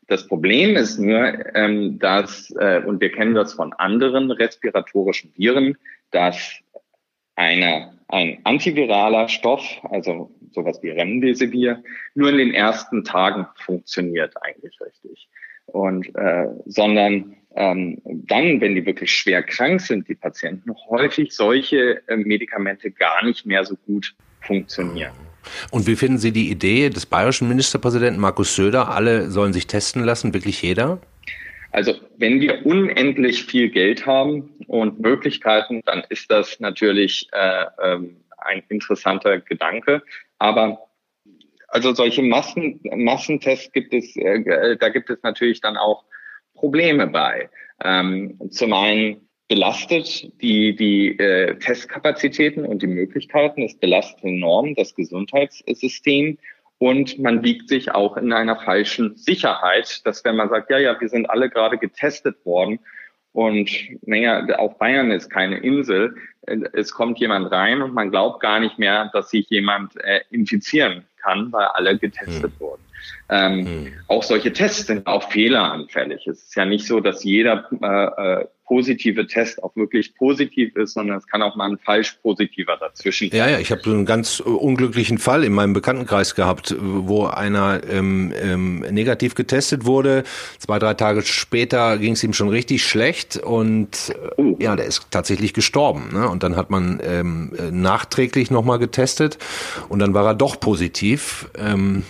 Das 0.07 0.27
Problem 0.27 0.75
ist 0.75 0.97
nur, 0.97 1.55
ähm, 1.55 1.97
dass, 1.99 2.51
äh, 2.59 2.81
und 2.85 2.99
wir 2.99 3.11
kennen 3.11 3.33
das 3.33 3.53
von 3.53 3.71
anderen 3.73 4.29
respiratorischen 4.31 5.31
Viren, 5.37 5.77
dass 6.11 6.59
eine, 7.35 7.97
ein 8.09 8.39
antiviraler 8.43 9.29
Stoff, 9.29 9.63
also 9.83 10.29
sowas 10.51 10.79
wie 10.81 10.89
Remdesivir, 10.89 11.81
nur 12.13 12.29
in 12.29 12.37
den 12.37 12.53
ersten 12.53 13.03
Tagen 13.03 13.47
funktioniert 13.55 14.33
eigentlich 14.41 14.77
richtig. 14.81 15.29
Und 15.67 16.13
äh, 16.15 16.47
sondern 16.65 17.37
ähm, 17.55 18.01
dann, 18.03 18.59
wenn 18.59 18.75
die 18.75 18.85
wirklich 18.85 19.13
schwer 19.13 19.43
krank 19.43 19.81
sind, 19.81 20.07
die 20.07 20.15
Patienten, 20.15 20.73
häufig 20.89 21.31
solche 21.33 22.01
äh, 22.07 22.17
Medikamente 22.17 22.91
gar 22.91 23.23
nicht 23.23 23.45
mehr 23.45 23.63
so 23.63 23.75
gut 23.85 24.13
funktionieren. 24.41 25.13
Und 25.71 25.87
wie 25.87 25.95
finden 25.95 26.17
Sie 26.17 26.31
die 26.31 26.49
Idee 26.49 26.89
des 26.89 27.05
bayerischen 27.05 27.47
Ministerpräsidenten 27.47 28.19
Markus 28.19 28.55
Söder, 28.55 28.89
alle 28.89 29.29
sollen 29.31 29.53
sich 29.53 29.67
testen 29.67 30.03
lassen, 30.03 30.33
wirklich 30.33 30.61
jeder? 30.61 30.99
Also 31.71 31.93
wenn 32.17 32.41
wir 32.41 32.65
unendlich 32.65 33.45
viel 33.45 33.69
Geld 33.69 34.05
haben 34.05 34.49
und 34.67 34.99
Möglichkeiten, 34.99 35.81
dann 35.85 36.03
ist 36.09 36.29
das 36.29 36.59
natürlich 36.59 37.27
äh, 37.31 37.65
ähm, 37.81 38.17
ein 38.37 38.63
interessanter 38.69 39.39
Gedanke. 39.39 40.03
Aber 40.37 40.79
also 41.69 41.93
solche 41.93 42.21
Massen, 42.21 42.81
Massentests 42.83 43.71
gibt 43.71 43.93
es, 43.93 44.15
äh, 44.17 44.75
da 44.77 44.89
gibt 44.89 45.09
es 45.09 45.23
natürlich 45.23 45.61
dann 45.61 45.77
auch 45.77 46.03
Probleme 46.55 47.07
bei. 47.07 47.49
Ähm, 47.83 48.37
zum 48.51 48.73
einen 48.73 49.27
belastet 49.51 50.31
die, 50.41 50.73
die 50.77 51.19
äh, 51.19 51.59
Testkapazitäten 51.59 52.63
und 52.65 52.81
die 52.81 52.87
Möglichkeiten. 52.87 53.63
Es 53.63 53.77
belastet 53.77 54.23
enorm 54.23 54.75
das 54.75 54.95
Gesundheitssystem. 54.95 56.37
Und 56.77 57.19
man 57.19 57.43
wiegt 57.43 57.67
sich 57.67 57.91
auch 57.91 58.15
in 58.15 58.31
einer 58.31 58.55
falschen 58.55 59.17
Sicherheit, 59.17 60.05
dass 60.05 60.23
wenn 60.23 60.37
man 60.37 60.47
sagt, 60.47 60.69
ja, 60.69 60.77
ja, 60.77 60.99
wir 61.01 61.09
sind 61.09 61.29
alle 61.29 61.49
gerade 61.49 61.77
getestet 61.77 62.45
worden 62.45 62.79
und 63.33 63.69
naja, 64.03 64.57
auch 64.57 64.77
Bayern 64.77 65.11
ist 65.11 65.29
keine 65.29 65.57
Insel, 65.57 66.15
es 66.73 66.93
kommt 66.93 67.19
jemand 67.19 67.51
rein 67.51 67.81
und 67.81 67.93
man 67.93 68.09
glaubt 68.09 68.41
gar 68.41 68.59
nicht 68.59 68.79
mehr, 68.79 69.09
dass 69.13 69.29
sich 69.29 69.49
jemand 69.49 69.95
äh, 69.97 70.21
infizieren 70.31 71.05
kann, 71.21 71.51
weil 71.51 71.65
alle 71.65 71.97
getestet 71.97 72.51
hm. 72.53 72.59
wurden. 72.59 72.81
Ähm, 73.29 73.65
hm. 73.65 73.93
Auch 74.07 74.23
solche 74.23 74.51
Tests 74.51 74.87
sind 74.87 75.07
auch 75.07 75.29
fehleranfällig. 75.29 76.27
Es 76.27 76.43
ist 76.43 76.55
ja 76.55 76.65
nicht 76.65 76.87
so, 76.87 76.99
dass 76.99 77.23
jeder 77.23 77.67
äh, 77.81 78.41
äh 78.41 78.45
positive 78.71 79.27
Test 79.27 79.61
auch 79.61 79.75
wirklich 79.75 80.15
positiv 80.15 80.77
ist, 80.77 80.93
sondern 80.93 81.17
es 81.17 81.27
kann 81.27 81.41
auch 81.41 81.57
mal 81.57 81.69
ein 81.69 81.77
falsch 81.77 82.13
positiver 82.21 82.77
dazwischen. 82.79 83.29
Ja, 83.33 83.49
ja, 83.49 83.59
ich 83.59 83.69
habe 83.69 83.81
so 83.83 83.91
einen 83.91 84.05
ganz 84.05 84.39
äh, 84.39 84.43
unglücklichen 84.43 85.17
Fall 85.17 85.43
in 85.43 85.51
meinem 85.51 85.73
Bekanntenkreis 85.73 86.35
gehabt, 86.35 86.73
wo 86.79 87.25
einer 87.25 87.81
ähm, 87.89 88.31
ähm, 88.41 88.79
negativ 88.79 89.35
getestet 89.35 89.83
wurde. 89.83 90.23
Zwei, 90.57 90.79
drei 90.79 90.93
Tage 90.93 91.21
später 91.23 91.97
ging 91.97 92.13
es 92.13 92.23
ihm 92.23 92.31
schon 92.31 92.47
richtig 92.47 92.85
schlecht 92.85 93.35
und 93.35 94.15
äh, 94.15 94.41
oh. 94.41 94.55
ja, 94.57 94.77
der 94.77 94.85
ist 94.85 95.05
tatsächlich 95.11 95.53
gestorben. 95.53 96.07
Ne? 96.13 96.29
Und 96.29 96.43
dann 96.43 96.55
hat 96.55 96.69
man 96.69 97.01
ähm, 97.03 97.51
nachträglich 97.73 98.51
nochmal 98.51 98.79
getestet 98.79 99.37
und 99.89 99.99
dann 99.99 100.13
war 100.13 100.25
er 100.25 100.33
doch 100.33 100.57
positiv. 100.61 101.49
Ähm, 101.57 102.03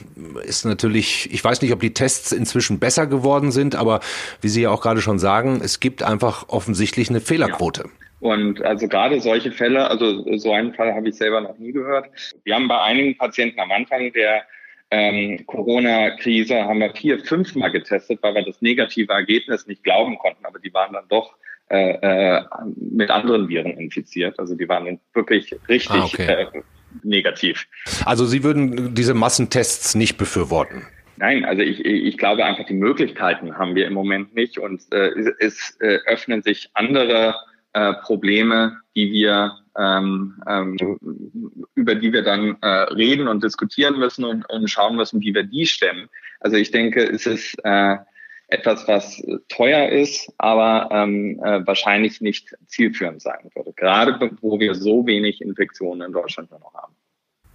ist 0.43 0.65
natürlich, 0.65 1.33
ich 1.33 1.43
weiß 1.43 1.63
nicht, 1.63 1.73
ob 1.73 1.79
die 1.79 1.95
Tests 1.95 2.31
inzwischen 2.31 2.77
besser 2.77 3.07
geworden 3.07 3.51
sind, 3.51 3.75
aber 3.75 3.99
wie 4.41 4.49
Sie 4.49 4.61
ja 4.61 4.69
auch 4.69 4.81
gerade 4.81 5.01
schon 5.01 5.17
sagen, 5.17 5.59
es 5.63 5.79
gibt 5.79 6.03
einfach 6.03 6.50
offensichtlich 6.51 7.09
eine 7.09 7.21
Fehlerquote. 7.21 7.83
Ja. 7.83 7.89
Und 8.19 8.61
also 8.61 8.87
gerade 8.87 9.19
solche 9.19 9.51
Fälle, 9.51 9.89
also 9.89 10.37
so 10.37 10.53
einen 10.53 10.73
Fall 10.73 10.93
habe 10.93 11.09
ich 11.09 11.15
selber 11.15 11.41
noch 11.41 11.57
nie 11.57 11.71
gehört. 11.71 12.05
Wir 12.43 12.55
haben 12.55 12.67
bei 12.67 12.79
einigen 12.79 13.17
Patienten 13.17 13.59
am 13.59 13.71
Anfang 13.71 14.13
der 14.13 14.43
ähm, 14.91 15.45
Corona-Krise 15.47 16.65
haben 16.65 16.79
wir 16.79 16.93
vier, 16.93 17.19
fünfmal 17.19 17.71
getestet, 17.71 18.19
weil 18.21 18.35
wir 18.35 18.43
das 18.43 18.61
negative 18.61 19.11
Ergebnis 19.11 19.65
nicht 19.65 19.83
glauben 19.83 20.17
konnten, 20.19 20.45
aber 20.45 20.59
die 20.59 20.73
waren 20.73 20.93
dann 20.93 21.07
doch 21.07 21.33
äh, 21.69 21.93
äh, 22.01 22.43
mit 22.75 23.09
anderen 23.09 23.47
Viren 23.47 23.77
infiziert. 23.77 24.37
Also 24.37 24.55
die 24.55 24.67
waren 24.67 24.99
wirklich 25.13 25.55
richtig 25.69 25.91
ah, 25.91 26.03
okay. 26.03 26.47
äh, 26.53 26.61
negativ. 27.03 27.65
Also 28.03 28.25
Sie 28.25 28.43
würden 28.43 28.93
diese 28.93 29.13
Massentests 29.13 29.95
nicht 29.95 30.17
befürworten? 30.17 30.85
Nein, 31.21 31.45
also 31.45 31.61
ich, 31.61 31.85
ich 31.85 32.17
glaube 32.17 32.43
einfach, 32.43 32.65
die 32.65 32.73
Möglichkeiten 32.73 33.55
haben 33.55 33.75
wir 33.75 33.85
im 33.85 33.93
Moment 33.93 34.33
nicht 34.33 34.57
und 34.57 34.81
äh, 34.91 35.11
es 35.37 35.77
äh, 35.79 35.99
öffnen 36.07 36.41
sich 36.41 36.71
andere 36.73 37.35
äh, 37.73 37.93
Probleme, 38.01 38.79
die 38.95 39.11
wir 39.11 39.55
ähm, 39.77 40.41
ähm, 40.49 40.77
über 41.75 41.93
die 41.93 42.11
wir 42.11 42.23
dann 42.23 42.57
äh, 42.61 42.67
reden 42.67 43.27
und 43.27 43.43
diskutieren 43.43 43.99
müssen 43.99 44.25
und, 44.25 44.49
und 44.49 44.67
schauen 44.67 44.95
müssen, 44.95 45.21
wie 45.21 45.35
wir 45.35 45.43
die 45.43 45.67
stemmen. 45.67 46.09
Also 46.39 46.57
ich 46.57 46.71
denke, 46.71 47.03
es 47.03 47.27
ist 47.27 47.55
äh, 47.65 47.97
etwas, 48.47 48.87
was 48.87 49.21
teuer 49.47 49.89
ist, 49.89 50.33
aber 50.39 50.89
ähm, 50.91 51.39
äh, 51.43 51.65
wahrscheinlich 51.67 52.19
nicht 52.21 52.55
zielführend 52.65 53.21
sein 53.21 53.51
würde. 53.53 53.73
Gerade 53.73 54.31
wo 54.41 54.59
wir 54.59 54.73
so 54.73 55.05
wenig 55.05 55.39
Infektionen 55.39 56.01
in 56.01 56.13
Deutschland 56.13 56.49
noch 56.49 56.73
haben. 56.73 56.95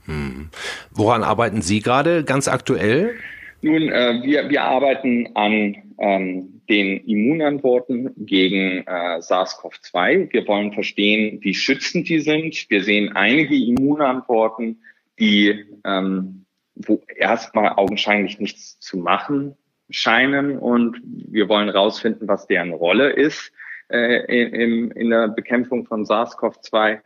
Hm. 0.05 0.51
Woran 0.93 1.25
arbeiten 1.25 1.63
Sie 1.63 1.81
gerade 1.81 2.23
ganz 2.23 2.47
aktuell? 2.47 3.19
Nun, 3.63 3.89
äh, 3.89 4.21
wir, 4.23 4.49
wir 4.51 4.63
arbeiten 4.63 5.29
an 5.35 5.77
ähm, 5.99 6.63
den 6.69 6.99
Immunantworten 7.07 8.13
gegen 8.27 8.87
äh, 8.87 9.21
SARS-CoV-2. 9.21 10.33
Wir 10.33 10.47
wollen 10.47 10.73
verstehen, 10.73 11.39
wie 11.43 11.55
schützend 11.55 12.09
die 12.09 12.21
sind. 12.21 12.67
Wir 12.69 12.83
sehen 12.83 13.15
einige 13.15 13.57
Immunantworten, 13.57 14.83
die 15.19 15.65
ähm, 15.85 16.47
wo 16.77 17.03
erstmal 17.17 17.71
augenscheinlich 17.71 18.39
nichts 18.39 18.79
zu 18.81 18.99
machen 18.99 19.57
scheinen 19.89 20.59
und 20.59 21.01
wir 21.05 21.49
wollen 21.49 21.69
herausfinden, 21.69 22.29
was 22.29 22.47
deren 22.47 22.73
Rolle 22.73 23.11
ist 23.11 23.53
äh, 23.89 24.45
in, 24.47 24.91
in 24.91 25.11
der 25.11 25.29
Bekämpfung 25.29 25.87
von 25.87 26.05
SARS-CoV-2. 26.05 26.99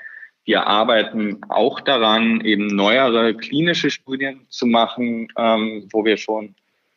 Wir 0.44 0.66
arbeiten 0.66 1.40
auch 1.48 1.80
daran, 1.80 2.40
eben 2.40 2.66
neuere 2.66 3.34
klinische 3.34 3.90
Studien 3.90 4.46
zu 4.48 4.66
machen, 4.66 5.28
ähm, 5.36 5.88
wo 5.92 6.04
wir 6.04 6.16
schon 6.16 6.54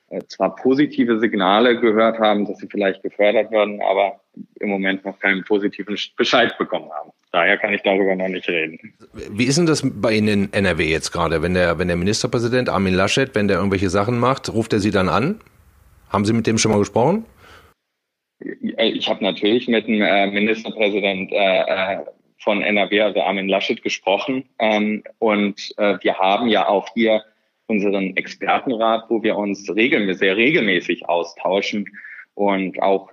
äh, 0.10 0.22
zwar 0.28 0.56
positive 0.56 1.20
Signale 1.20 1.80
gehört 1.80 2.20
haben, 2.20 2.46
dass 2.46 2.60
sie 2.60 2.68
vielleicht 2.68 3.04
gefördert 3.04 3.52
werden, 3.52 3.82
aber 3.82 4.20
im 4.60 4.70
Moment 4.70 5.04
noch 5.06 5.20
keinen 5.20 5.44
positiven 5.44 5.98
Bescheid 6.16 6.58
bekommen 6.58 6.90
haben. 6.92 7.12
Daher 7.32 7.58
kann 7.58 7.74
ich 7.74 7.82
darüber 7.82 8.16
noch 8.16 8.28
nicht 8.28 8.48
reden. 8.48 8.94
Wie 9.32 9.46
ist 9.46 9.58
denn 9.58 9.66
das 9.66 9.82
bei 9.84 10.14
Ihnen 10.14 10.28
in 10.28 10.54
NRW 10.54 10.86
jetzt 10.86 11.12
gerade? 11.12 11.42
Wenn 11.42 11.56
der, 11.56 11.80
wenn 11.80 11.88
der 11.88 11.98
Ministerpräsident 11.98 12.70
Armin 12.70 12.94
Laschet, 12.94 13.34
wenn 13.34 13.48
der 13.48 13.58
irgendwelche 13.58 13.90
Sachen 13.90 14.20
macht, 14.20 14.54
ruft 14.54 14.72
er 14.74 14.80
Sie 14.80 14.92
dann 14.92 15.10
an? 15.10 15.40
Haben 16.10 16.26
Sie 16.26 16.34
mit 16.34 16.46
dem 16.46 16.60
schon 16.60 16.72
mal 16.72 16.78
gesprochen? 16.78 17.26
Ich 18.40 19.10
habe 19.10 19.24
natürlich 19.24 19.68
mit 19.68 19.88
dem 19.88 20.02
äh, 20.02 20.28
Ministerpräsident 20.28 21.32
äh, 21.32 21.98
von 22.44 22.62
NRW, 22.62 23.02
also 23.02 23.22
Armin 23.22 23.48
Laschet, 23.48 23.82
gesprochen. 23.82 24.46
Ähm, 24.60 25.04
und 25.20 25.74
äh, 25.78 25.98
wir 26.02 26.18
haben 26.18 26.48
ja 26.48 26.68
auch 26.68 26.90
hier 26.94 27.24
unseren 27.68 28.16
Expertenrat, 28.18 29.06
wo 29.10 29.24
wir 29.24 29.38
uns 29.38 29.74
regelmäßig, 29.74 30.20
sehr 30.20 30.38
regelmäßig 30.38 31.08
austauschen 31.08 31.88
und 32.36 32.82
auch 32.82 33.12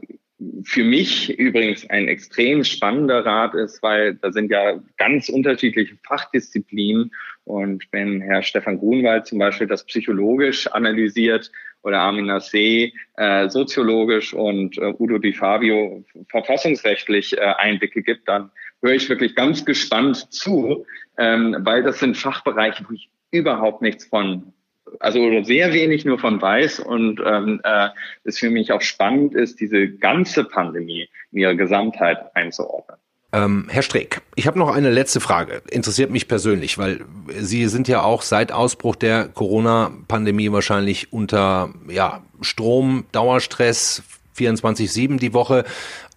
für 0.63 0.85
mich 0.85 1.39
übrigens 1.39 1.89
ein 1.91 2.09
extrem 2.09 2.65
spannender 2.65 3.25
Rat 3.27 3.55
ist, 3.55 3.83
weil 3.83 4.15
da 4.15 4.33
sind 4.33 4.51
ja 4.51 4.81
ganz 4.97 5.29
unterschiedliche 5.29 5.97
Fachdisziplinen. 6.03 7.11
Und 7.45 7.85
wenn 7.93 8.21
Herr 8.23 8.43
Stefan 8.43 8.79
Grunwald 8.79 9.27
zum 9.27 9.39
Beispiel 9.39 9.67
das 9.67 9.85
psychologisch 9.85 10.67
analysiert 10.69 11.51
oder 11.83 11.99
Armin 11.99 12.31
Nassé 12.31 12.93
äh, 13.17 13.49
soziologisch 13.49 14.33
und 14.33 14.79
äh, 14.79 14.95
Udo 14.99 15.19
Di 15.19 15.33
Fabio 15.33 16.05
verfassungsrechtlich 16.29 17.37
äh, 17.37 17.41
Einblicke 17.41 18.03
gibt, 18.03 18.29
dann 18.29 18.51
höre 18.83 18.95
ich 18.95 19.09
wirklich 19.09 19.35
ganz 19.35 19.65
gespannt 19.65 20.33
zu, 20.33 20.87
ähm, 21.19 21.57
weil 21.61 21.83
das 21.83 21.99
sind 21.99 22.17
Fachbereiche, 22.17 22.85
wo 22.89 22.95
ich 22.95 23.11
überhaupt 23.31 23.83
nichts 23.83 24.05
von 24.07 24.53
also 24.99 25.45
sehr 25.45 25.73
wenig 25.73 26.05
nur 26.05 26.19
von 26.19 26.43
weiß 26.43 26.81
und 26.81 27.21
ähm, 27.25 27.61
äh, 27.63 27.91
es 28.25 28.39
für 28.39 28.51
mich 28.51 28.73
auch 28.73 28.81
spannend 28.81 29.35
ist, 29.35 29.61
diese 29.61 29.89
ganze 29.89 30.43
Pandemie 30.43 31.09
in 31.31 31.39
ihrer 31.39 31.55
Gesamtheit 31.55 32.35
einzuordnen. 32.35 32.97
Ähm, 33.33 33.67
Herr 33.71 33.83
Streeck, 33.83 34.23
ich 34.35 34.49
habe 34.49 34.59
noch 34.59 34.75
eine 34.75 34.91
letzte 34.91 35.21
Frage. 35.21 35.63
Interessiert 35.71 36.11
mich 36.11 36.27
persönlich, 36.27 36.79
weil 36.79 37.05
Sie 37.39 37.69
sind 37.69 37.87
ja 37.87 38.03
auch 38.03 38.23
seit 38.23 38.51
Ausbruch 38.51 38.97
der 38.97 39.29
Corona-Pandemie 39.29 40.51
wahrscheinlich 40.51 41.13
unter 41.13 41.73
ja, 41.89 42.25
Strom, 42.41 43.05
Dauerstress, 43.13 44.03
24-7 44.37 45.19
die 45.19 45.33
Woche. 45.33 45.65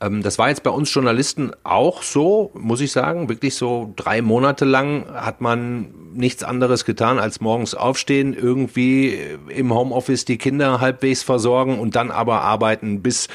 Ähm, 0.04 0.22
das 0.22 0.38
war 0.38 0.50
jetzt 0.50 0.64
bei 0.64 0.72
uns 0.72 0.94
Journalisten 0.94 1.52
auch 1.64 2.04
so, 2.04 2.52
muss 2.56 2.82
ich 2.82 2.92
sagen. 2.92 3.30
Wirklich 3.30 3.56
so 3.56 3.94
drei 3.96 4.22
Monate 4.22 4.66
lang 4.66 5.06
hat 5.14 5.42
man 5.42 6.03
nichts 6.14 6.44
anderes 6.44 6.86
getan, 6.86 7.20
als 7.20 7.42
morgens 7.42 7.76
aufstehen, 7.76 8.34
irgendwie 8.34 9.18
im 9.50 9.74
Homeoffice 9.74 10.26
die 10.26 10.38
Kinder 10.38 10.80
halbwegs 10.80 11.24
versorgen 11.24 11.80
und 11.80 11.96
dann 11.96 12.12
aber 12.12 12.42
arbeiten 12.42 13.02
bis 13.02 13.28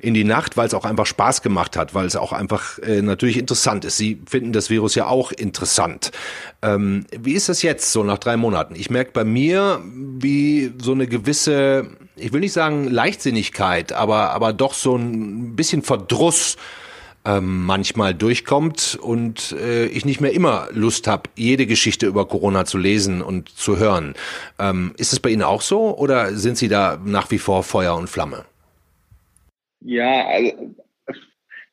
in 0.00 0.14
die 0.14 0.24
Nacht, 0.24 0.56
weil 0.56 0.66
es 0.66 0.74
auch 0.74 0.84
einfach 0.84 1.06
Spaß 1.06 1.42
gemacht 1.42 1.76
hat, 1.76 1.94
weil 1.94 2.06
es 2.06 2.16
auch 2.16 2.32
einfach 2.32 2.78
äh, 2.78 3.02
natürlich 3.02 3.38
interessant 3.38 3.84
ist. 3.84 3.96
Sie 3.96 4.20
finden 4.28 4.52
das 4.52 4.70
Virus 4.70 4.94
ja 4.94 5.06
auch 5.06 5.32
interessant. 5.32 6.10
Ähm, 6.62 7.06
wie 7.18 7.32
ist 7.32 7.48
das 7.48 7.62
jetzt 7.62 7.92
so 7.92 8.04
nach 8.04 8.18
drei 8.18 8.36
Monaten? 8.36 8.74
Ich 8.76 8.90
merke 8.90 9.12
bei 9.12 9.24
mir, 9.24 9.80
wie 9.84 10.72
so 10.78 10.92
eine 10.92 11.06
gewisse 11.06 11.88
ich 12.20 12.32
will 12.32 12.40
nicht 12.40 12.52
sagen 12.52 12.88
Leichtsinnigkeit, 12.88 13.92
aber, 13.92 14.30
aber 14.30 14.52
doch 14.52 14.74
so 14.74 14.96
ein 14.96 15.56
bisschen 15.56 15.82
Verdruss 15.82 16.56
ähm, 17.24 17.64
manchmal 17.66 18.14
durchkommt 18.14 18.98
und 19.00 19.52
äh, 19.52 19.86
ich 19.86 20.04
nicht 20.04 20.20
mehr 20.20 20.32
immer 20.32 20.68
Lust 20.72 21.06
habe, 21.06 21.30
jede 21.36 21.66
Geschichte 21.66 22.06
über 22.06 22.26
Corona 22.26 22.64
zu 22.64 22.78
lesen 22.78 23.22
und 23.22 23.48
zu 23.48 23.78
hören. 23.78 24.14
Ähm, 24.58 24.94
ist 24.96 25.12
es 25.12 25.20
bei 25.20 25.30
Ihnen 25.30 25.42
auch 25.42 25.62
so 25.62 25.96
oder 25.96 26.32
sind 26.34 26.56
Sie 26.56 26.68
da 26.68 26.98
nach 27.04 27.30
wie 27.30 27.38
vor 27.38 27.62
Feuer 27.62 27.96
und 27.96 28.08
Flamme? 28.08 28.44
Ja, 29.80 30.26
also 30.26 30.74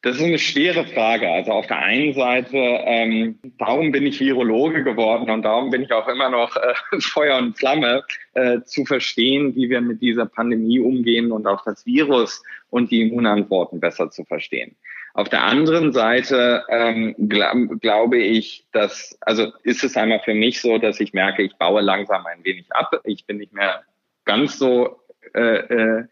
das 0.06 0.18
ist 0.18 0.24
eine 0.24 0.38
schwere 0.38 0.86
Frage. 0.86 1.28
Also 1.28 1.52
auf 1.52 1.66
der 1.66 1.80
einen 1.80 2.14
Seite, 2.14 2.58
ähm, 2.58 3.40
darum 3.58 3.92
bin 3.92 4.06
ich 4.06 4.20
Virologe 4.20 4.84
geworden 4.84 5.32
und 5.32 5.42
darum 5.42 5.72
bin 5.72 5.82
ich 5.82 5.92
auch 5.92 6.08
immer 6.08 6.30
noch 6.30 6.56
äh, 6.56 6.74
Feuer 7.00 7.40
und 7.40 7.58
Flamme, 7.58 8.04
äh, 8.36 8.62
zu 8.62 8.86
verstehen, 8.86 9.56
wie 9.56 9.68
wir 9.68 9.82
mit 9.82 10.04
dieser 10.04 10.28
Pandemie 10.28 10.80
umgehen 10.80 11.32
und 11.32 11.48
auch 11.48 11.64
das 11.64 11.88
Virus 11.88 12.44
und 12.70 12.92
die 12.92 13.02
Immunantworten 13.02 13.80
besser 13.80 14.12
zu 14.12 14.24
verstehen. 14.26 14.76
Auf 15.16 15.30
der 15.30 15.44
anderen 15.44 15.94
Seite 15.94 16.66
ähm, 16.68 17.16
gl 17.18 17.78
glaube 17.80 18.18
ich, 18.18 18.68
dass, 18.74 19.18
also 19.22 19.54
ist 19.64 19.82
es 19.86 19.96
einmal 19.96 20.20
für 20.20 20.34
mich 20.34 20.60
so, 20.60 20.78
dass 20.78 21.00
ich 21.00 21.14
merke, 21.14 21.42
ich 21.42 21.56
baue 21.56 21.80
langsam 21.80 22.26
ein 22.26 22.44
wenig 22.44 22.66
ab. 22.72 22.92
Ich 23.06 23.26
bin 23.26 23.38
nicht 23.38 23.54
mehr 23.54 23.84
ganz 24.26 24.60
so 24.60 25.00
äh, 25.34 25.40
äh, 25.40 26.04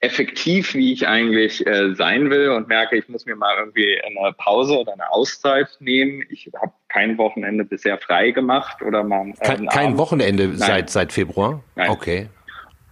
effektiv, 0.00 0.72
wie 0.72 0.94
ich 0.94 1.06
eigentlich 1.06 1.66
äh, 1.66 1.94
sein 1.94 2.30
will 2.30 2.48
und 2.48 2.66
merke, 2.66 2.96
ich 2.96 3.10
muss 3.10 3.26
mir 3.26 3.36
mal 3.36 3.58
irgendwie 3.58 4.00
eine 4.00 4.32
Pause 4.32 4.78
oder 4.78 4.94
eine 4.94 5.12
Auszeit 5.12 5.68
nehmen. 5.80 6.24
Ich 6.30 6.50
habe 6.58 6.72
kein 6.88 7.18
Wochenende 7.18 7.66
bisher 7.66 7.98
frei 7.98 8.30
gemacht 8.30 8.80
oder 8.80 9.04
mal. 9.04 9.34
Äh, 9.40 9.46
kein, 9.46 9.66
kein 9.66 9.98
Wochenende 9.98 10.56
seit 10.56 10.88
seit 10.88 11.12
Februar. 11.12 11.62
Nein. 11.76 11.90
Okay. 11.90 12.28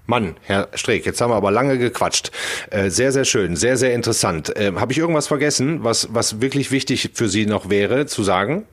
Mann, 0.08 0.36
Herr 0.40 0.70
Streeck, 0.72 1.04
jetzt 1.04 1.20
haben 1.20 1.30
wir 1.30 1.36
aber 1.36 1.50
lange 1.50 1.76
gequatscht. 1.76 2.30
Äh, 2.70 2.88
sehr, 2.88 3.12
sehr 3.12 3.26
schön, 3.26 3.56
sehr, 3.56 3.76
sehr 3.76 3.92
interessant. 3.92 4.56
Äh, 4.56 4.72
Habe 4.74 4.90
ich 4.90 4.98
irgendwas 4.98 5.28
vergessen, 5.28 5.84
was, 5.84 6.14
was 6.14 6.40
wirklich 6.40 6.70
wichtig 6.70 7.10
für 7.12 7.28
Sie 7.28 7.44
noch 7.44 7.68
wäre 7.68 8.06
zu 8.06 8.22
sagen? 8.22 8.66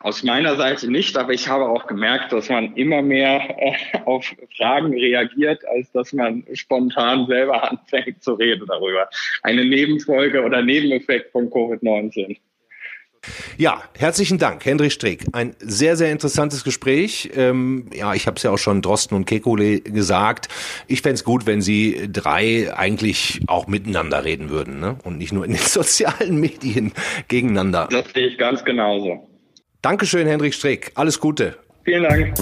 Aus 0.00 0.22
meiner 0.22 0.56
Seite 0.56 0.90
nicht, 0.90 1.16
aber 1.16 1.32
ich 1.32 1.48
habe 1.48 1.66
auch 1.66 1.86
gemerkt, 1.86 2.30
dass 2.30 2.50
man 2.50 2.74
immer 2.74 3.00
mehr 3.00 3.40
äh, 3.58 3.72
auf 4.04 4.26
Fragen 4.54 4.92
reagiert, 4.92 5.66
als 5.66 5.90
dass 5.92 6.12
man 6.12 6.44
spontan 6.52 7.26
selber 7.26 7.70
anfängt 7.70 8.22
zu 8.22 8.34
reden 8.34 8.66
darüber. 8.66 9.08
Eine 9.42 9.64
Nebenfolge 9.64 10.44
oder 10.44 10.60
Nebeneffekt 10.60 11.32
von 11.32 11.48
Covid-19. 11.48 12.36
Ja, 13.58 13.82
herzlichen 13.98 14.38
Dank, 14.38 14.64
Hendrik 14.64 14.92
Streeck. 14.92 15.26
Ein 15.32 15.54
sehr, 15.60 15.96
sehr 15.96 16.10
interessantes 16.10 16.64
Gespräch. 16.64 17.30
Ähm, 17.34 17.90
ja, 17.92 18.14
ich 18.14 18.26
habe 18.26 18.36
es 18.36 18.42
ja 18.42 18.50
auch 18.50 18.58
schon 18.58 18.80
Drosten 18.80 19.16
und 19.16 19.26
Kekule 19.26 19.80
gesagt. 19.80 20.48
Ich 20.86 21.02
fände 21.02 21.22
gut, 21.22 21.46
wenn 21.46 21.60
Sie 21.60 22.08
drei 22.10 22.74
eigentlich 22.74 23.40
auch 23.46 23.66
miteinander 23.66 24.24
reden 24.24 24.48
würden 24.48 24.80
ne? 24.80 24.96
und 25.04 25.18
nicht 25.18 25.32
nur 25.32 25.44
in 25.44 25.52
den 25.52 25.60
sozialen 25.60 26.40
Medien 26.40 26.92
gegeneinander. 27.28 27.88
Das 27.90 28.06
sehe 28.14 28.28
ich 28.28 28.38
ganz 28.38 28.64
genauso. 28.64 29.28
Dankeschön, 29.82 30.26
Hendrik 30.26 30.54
Streeck. 30.54 30.92
Alles 30.94 31.20
Gute. 31.20 31.58
Vielen 31.84 32.02
Dank. 32.04 32.34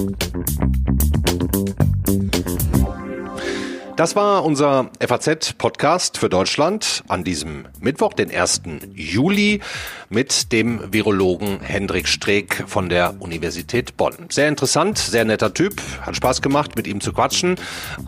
Das 3.99 4.15
war 4.15 4.45
unser 4.45 4.91
FAZ-Podcast 5.01 6.19
für 6.19 6.29
Deutschland 6.29 7.03
an 7.09 7.25
diesem 7.25 7.67
Mittwoch, 7.81 8.13
den 8.13 8.31
1. 8.31 8.63
Juli, 8.95 9.61
mit 10.09 10.53
dem 10.53 10.93
Virologen 10.93 11.59
Hendrik 11.61 12.07
Streeck 12.07 12.63
von 12.69 12.89
der 12.89 13.21
Universität 13.21 13.97
Bonn. 13.97 14.15
Sehr 14.29 14.47
interessant, 14.47 14.99
sehr 14.99 15.25
netter 15.25 15.53
Typ, 15.53 15.83
hat 16.03 16.15
Spaß 16.15 16.43
gemacht, 16.43 16.77
mit 16.77 16.87
ihm 16.87 17.01
zu 17.01 17.13
quatschen. 17.13 17.57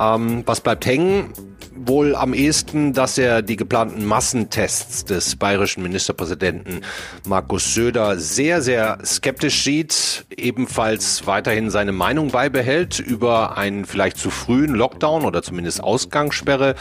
Ähm, 0.00 0.44
was 0.46 0.60
bleibt 0.60 0.86
hängen? 0.86 1.32
Wohl 1.74 2.14
am 2.14 2.34
ehesten, 2.34 2.92
dass 2.92 3.18
er 3.18 3.42
die 3.42 3.56
geplanten 3.56 4.04
Massentests 4.04 5.04
des 5.04 5.36
bayerischen 5.36 5.82
Ministerpräsidenten 5.82 6.82
Markus 7.26 7.74
Söder 7.74 8.18
sehr, 8.18 8.62
sehr 8.62 8.98
skeptisch 9.04 9.62
sieht, 9.62 10.26
ebenfalls 10.36 11.26
weiterhin 11.26 11.70
seine 11.70 11.92
Meinung 11.92 12.30
beibehält 12.30 12.98
über 12.98 13.56
einen 13.56 13.84
vielleicht 13.84 14.18
zu 14.18 14.30
frühen 14.30 14.74
Lockdown 14.74 15.24
oder 15.24 15.42
zumindest 15.42 15.82
Ausgangssperre 15.82 16.74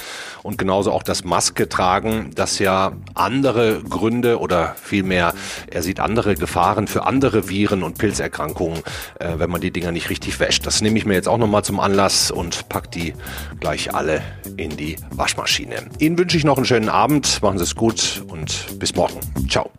und 0.44 0.58
genauso 0.58 0.92
auch 0.92 1.04
das 1.04 1.24
Maske 1.24 1.70
tragen, 1.70 2.32
das 2.36 2.60
ja 2.60 2.94
andere 3.14 3.82
Gründe 3.84 4.40
oder 4.40 4.76
vielmehr 4.82 5.34
er 5.68 5.84
sieht 5.84 6.00
andere 6.00 6.36
Gefahren 6.36 6.88
für 6.88 7.06
andere 7.06 7.50
Viren 7.50 7.84
und 7.84 7.98
Pilzerkrankungen, 7.98 8.80
äh, 9.20 9.34
wenn 9.38 9.50
man 9.50 9.62
die 9.62 9.72
Dinger 9.72 9.92
nicht 9.92 10.10
richtig 10.10 10.40
wäscht. 10.40 10.66
Das 10.66 10.82
nehme 10.82 10.98
ich 10.98 11.06
mir 11.06 11.14
jetzt 11.14 11.28
auch 11.28 11.38
nochmal 11.38 11.64
zum 11.64 11.80
Anlass 11.80 12.32
und 12.32 12.70
pack 12.70 12.92
die 12.92 13.14
gleich 13.60 13.94
alle 13.94 14.22
in 14.58 14.79
die 14.80 14.96
Waschmaschine. 15.12 15.90
Ihnen 16.00 16.18
wünsche 16.18 16.38
ich 16.38 16.44
noch 16.44 16.58
einen 16.58 16.66
schönen 16.66 16.90
Abend, 16.90 17.42
machen 17.42 17.58
Sie 17.58 17.64
es 17.64 17.76
gut 17.76 18.24
und 18.28 18.80
bis 18.80 18.96
morgen. 18.96 19.20
Ciao. 19.50 19.70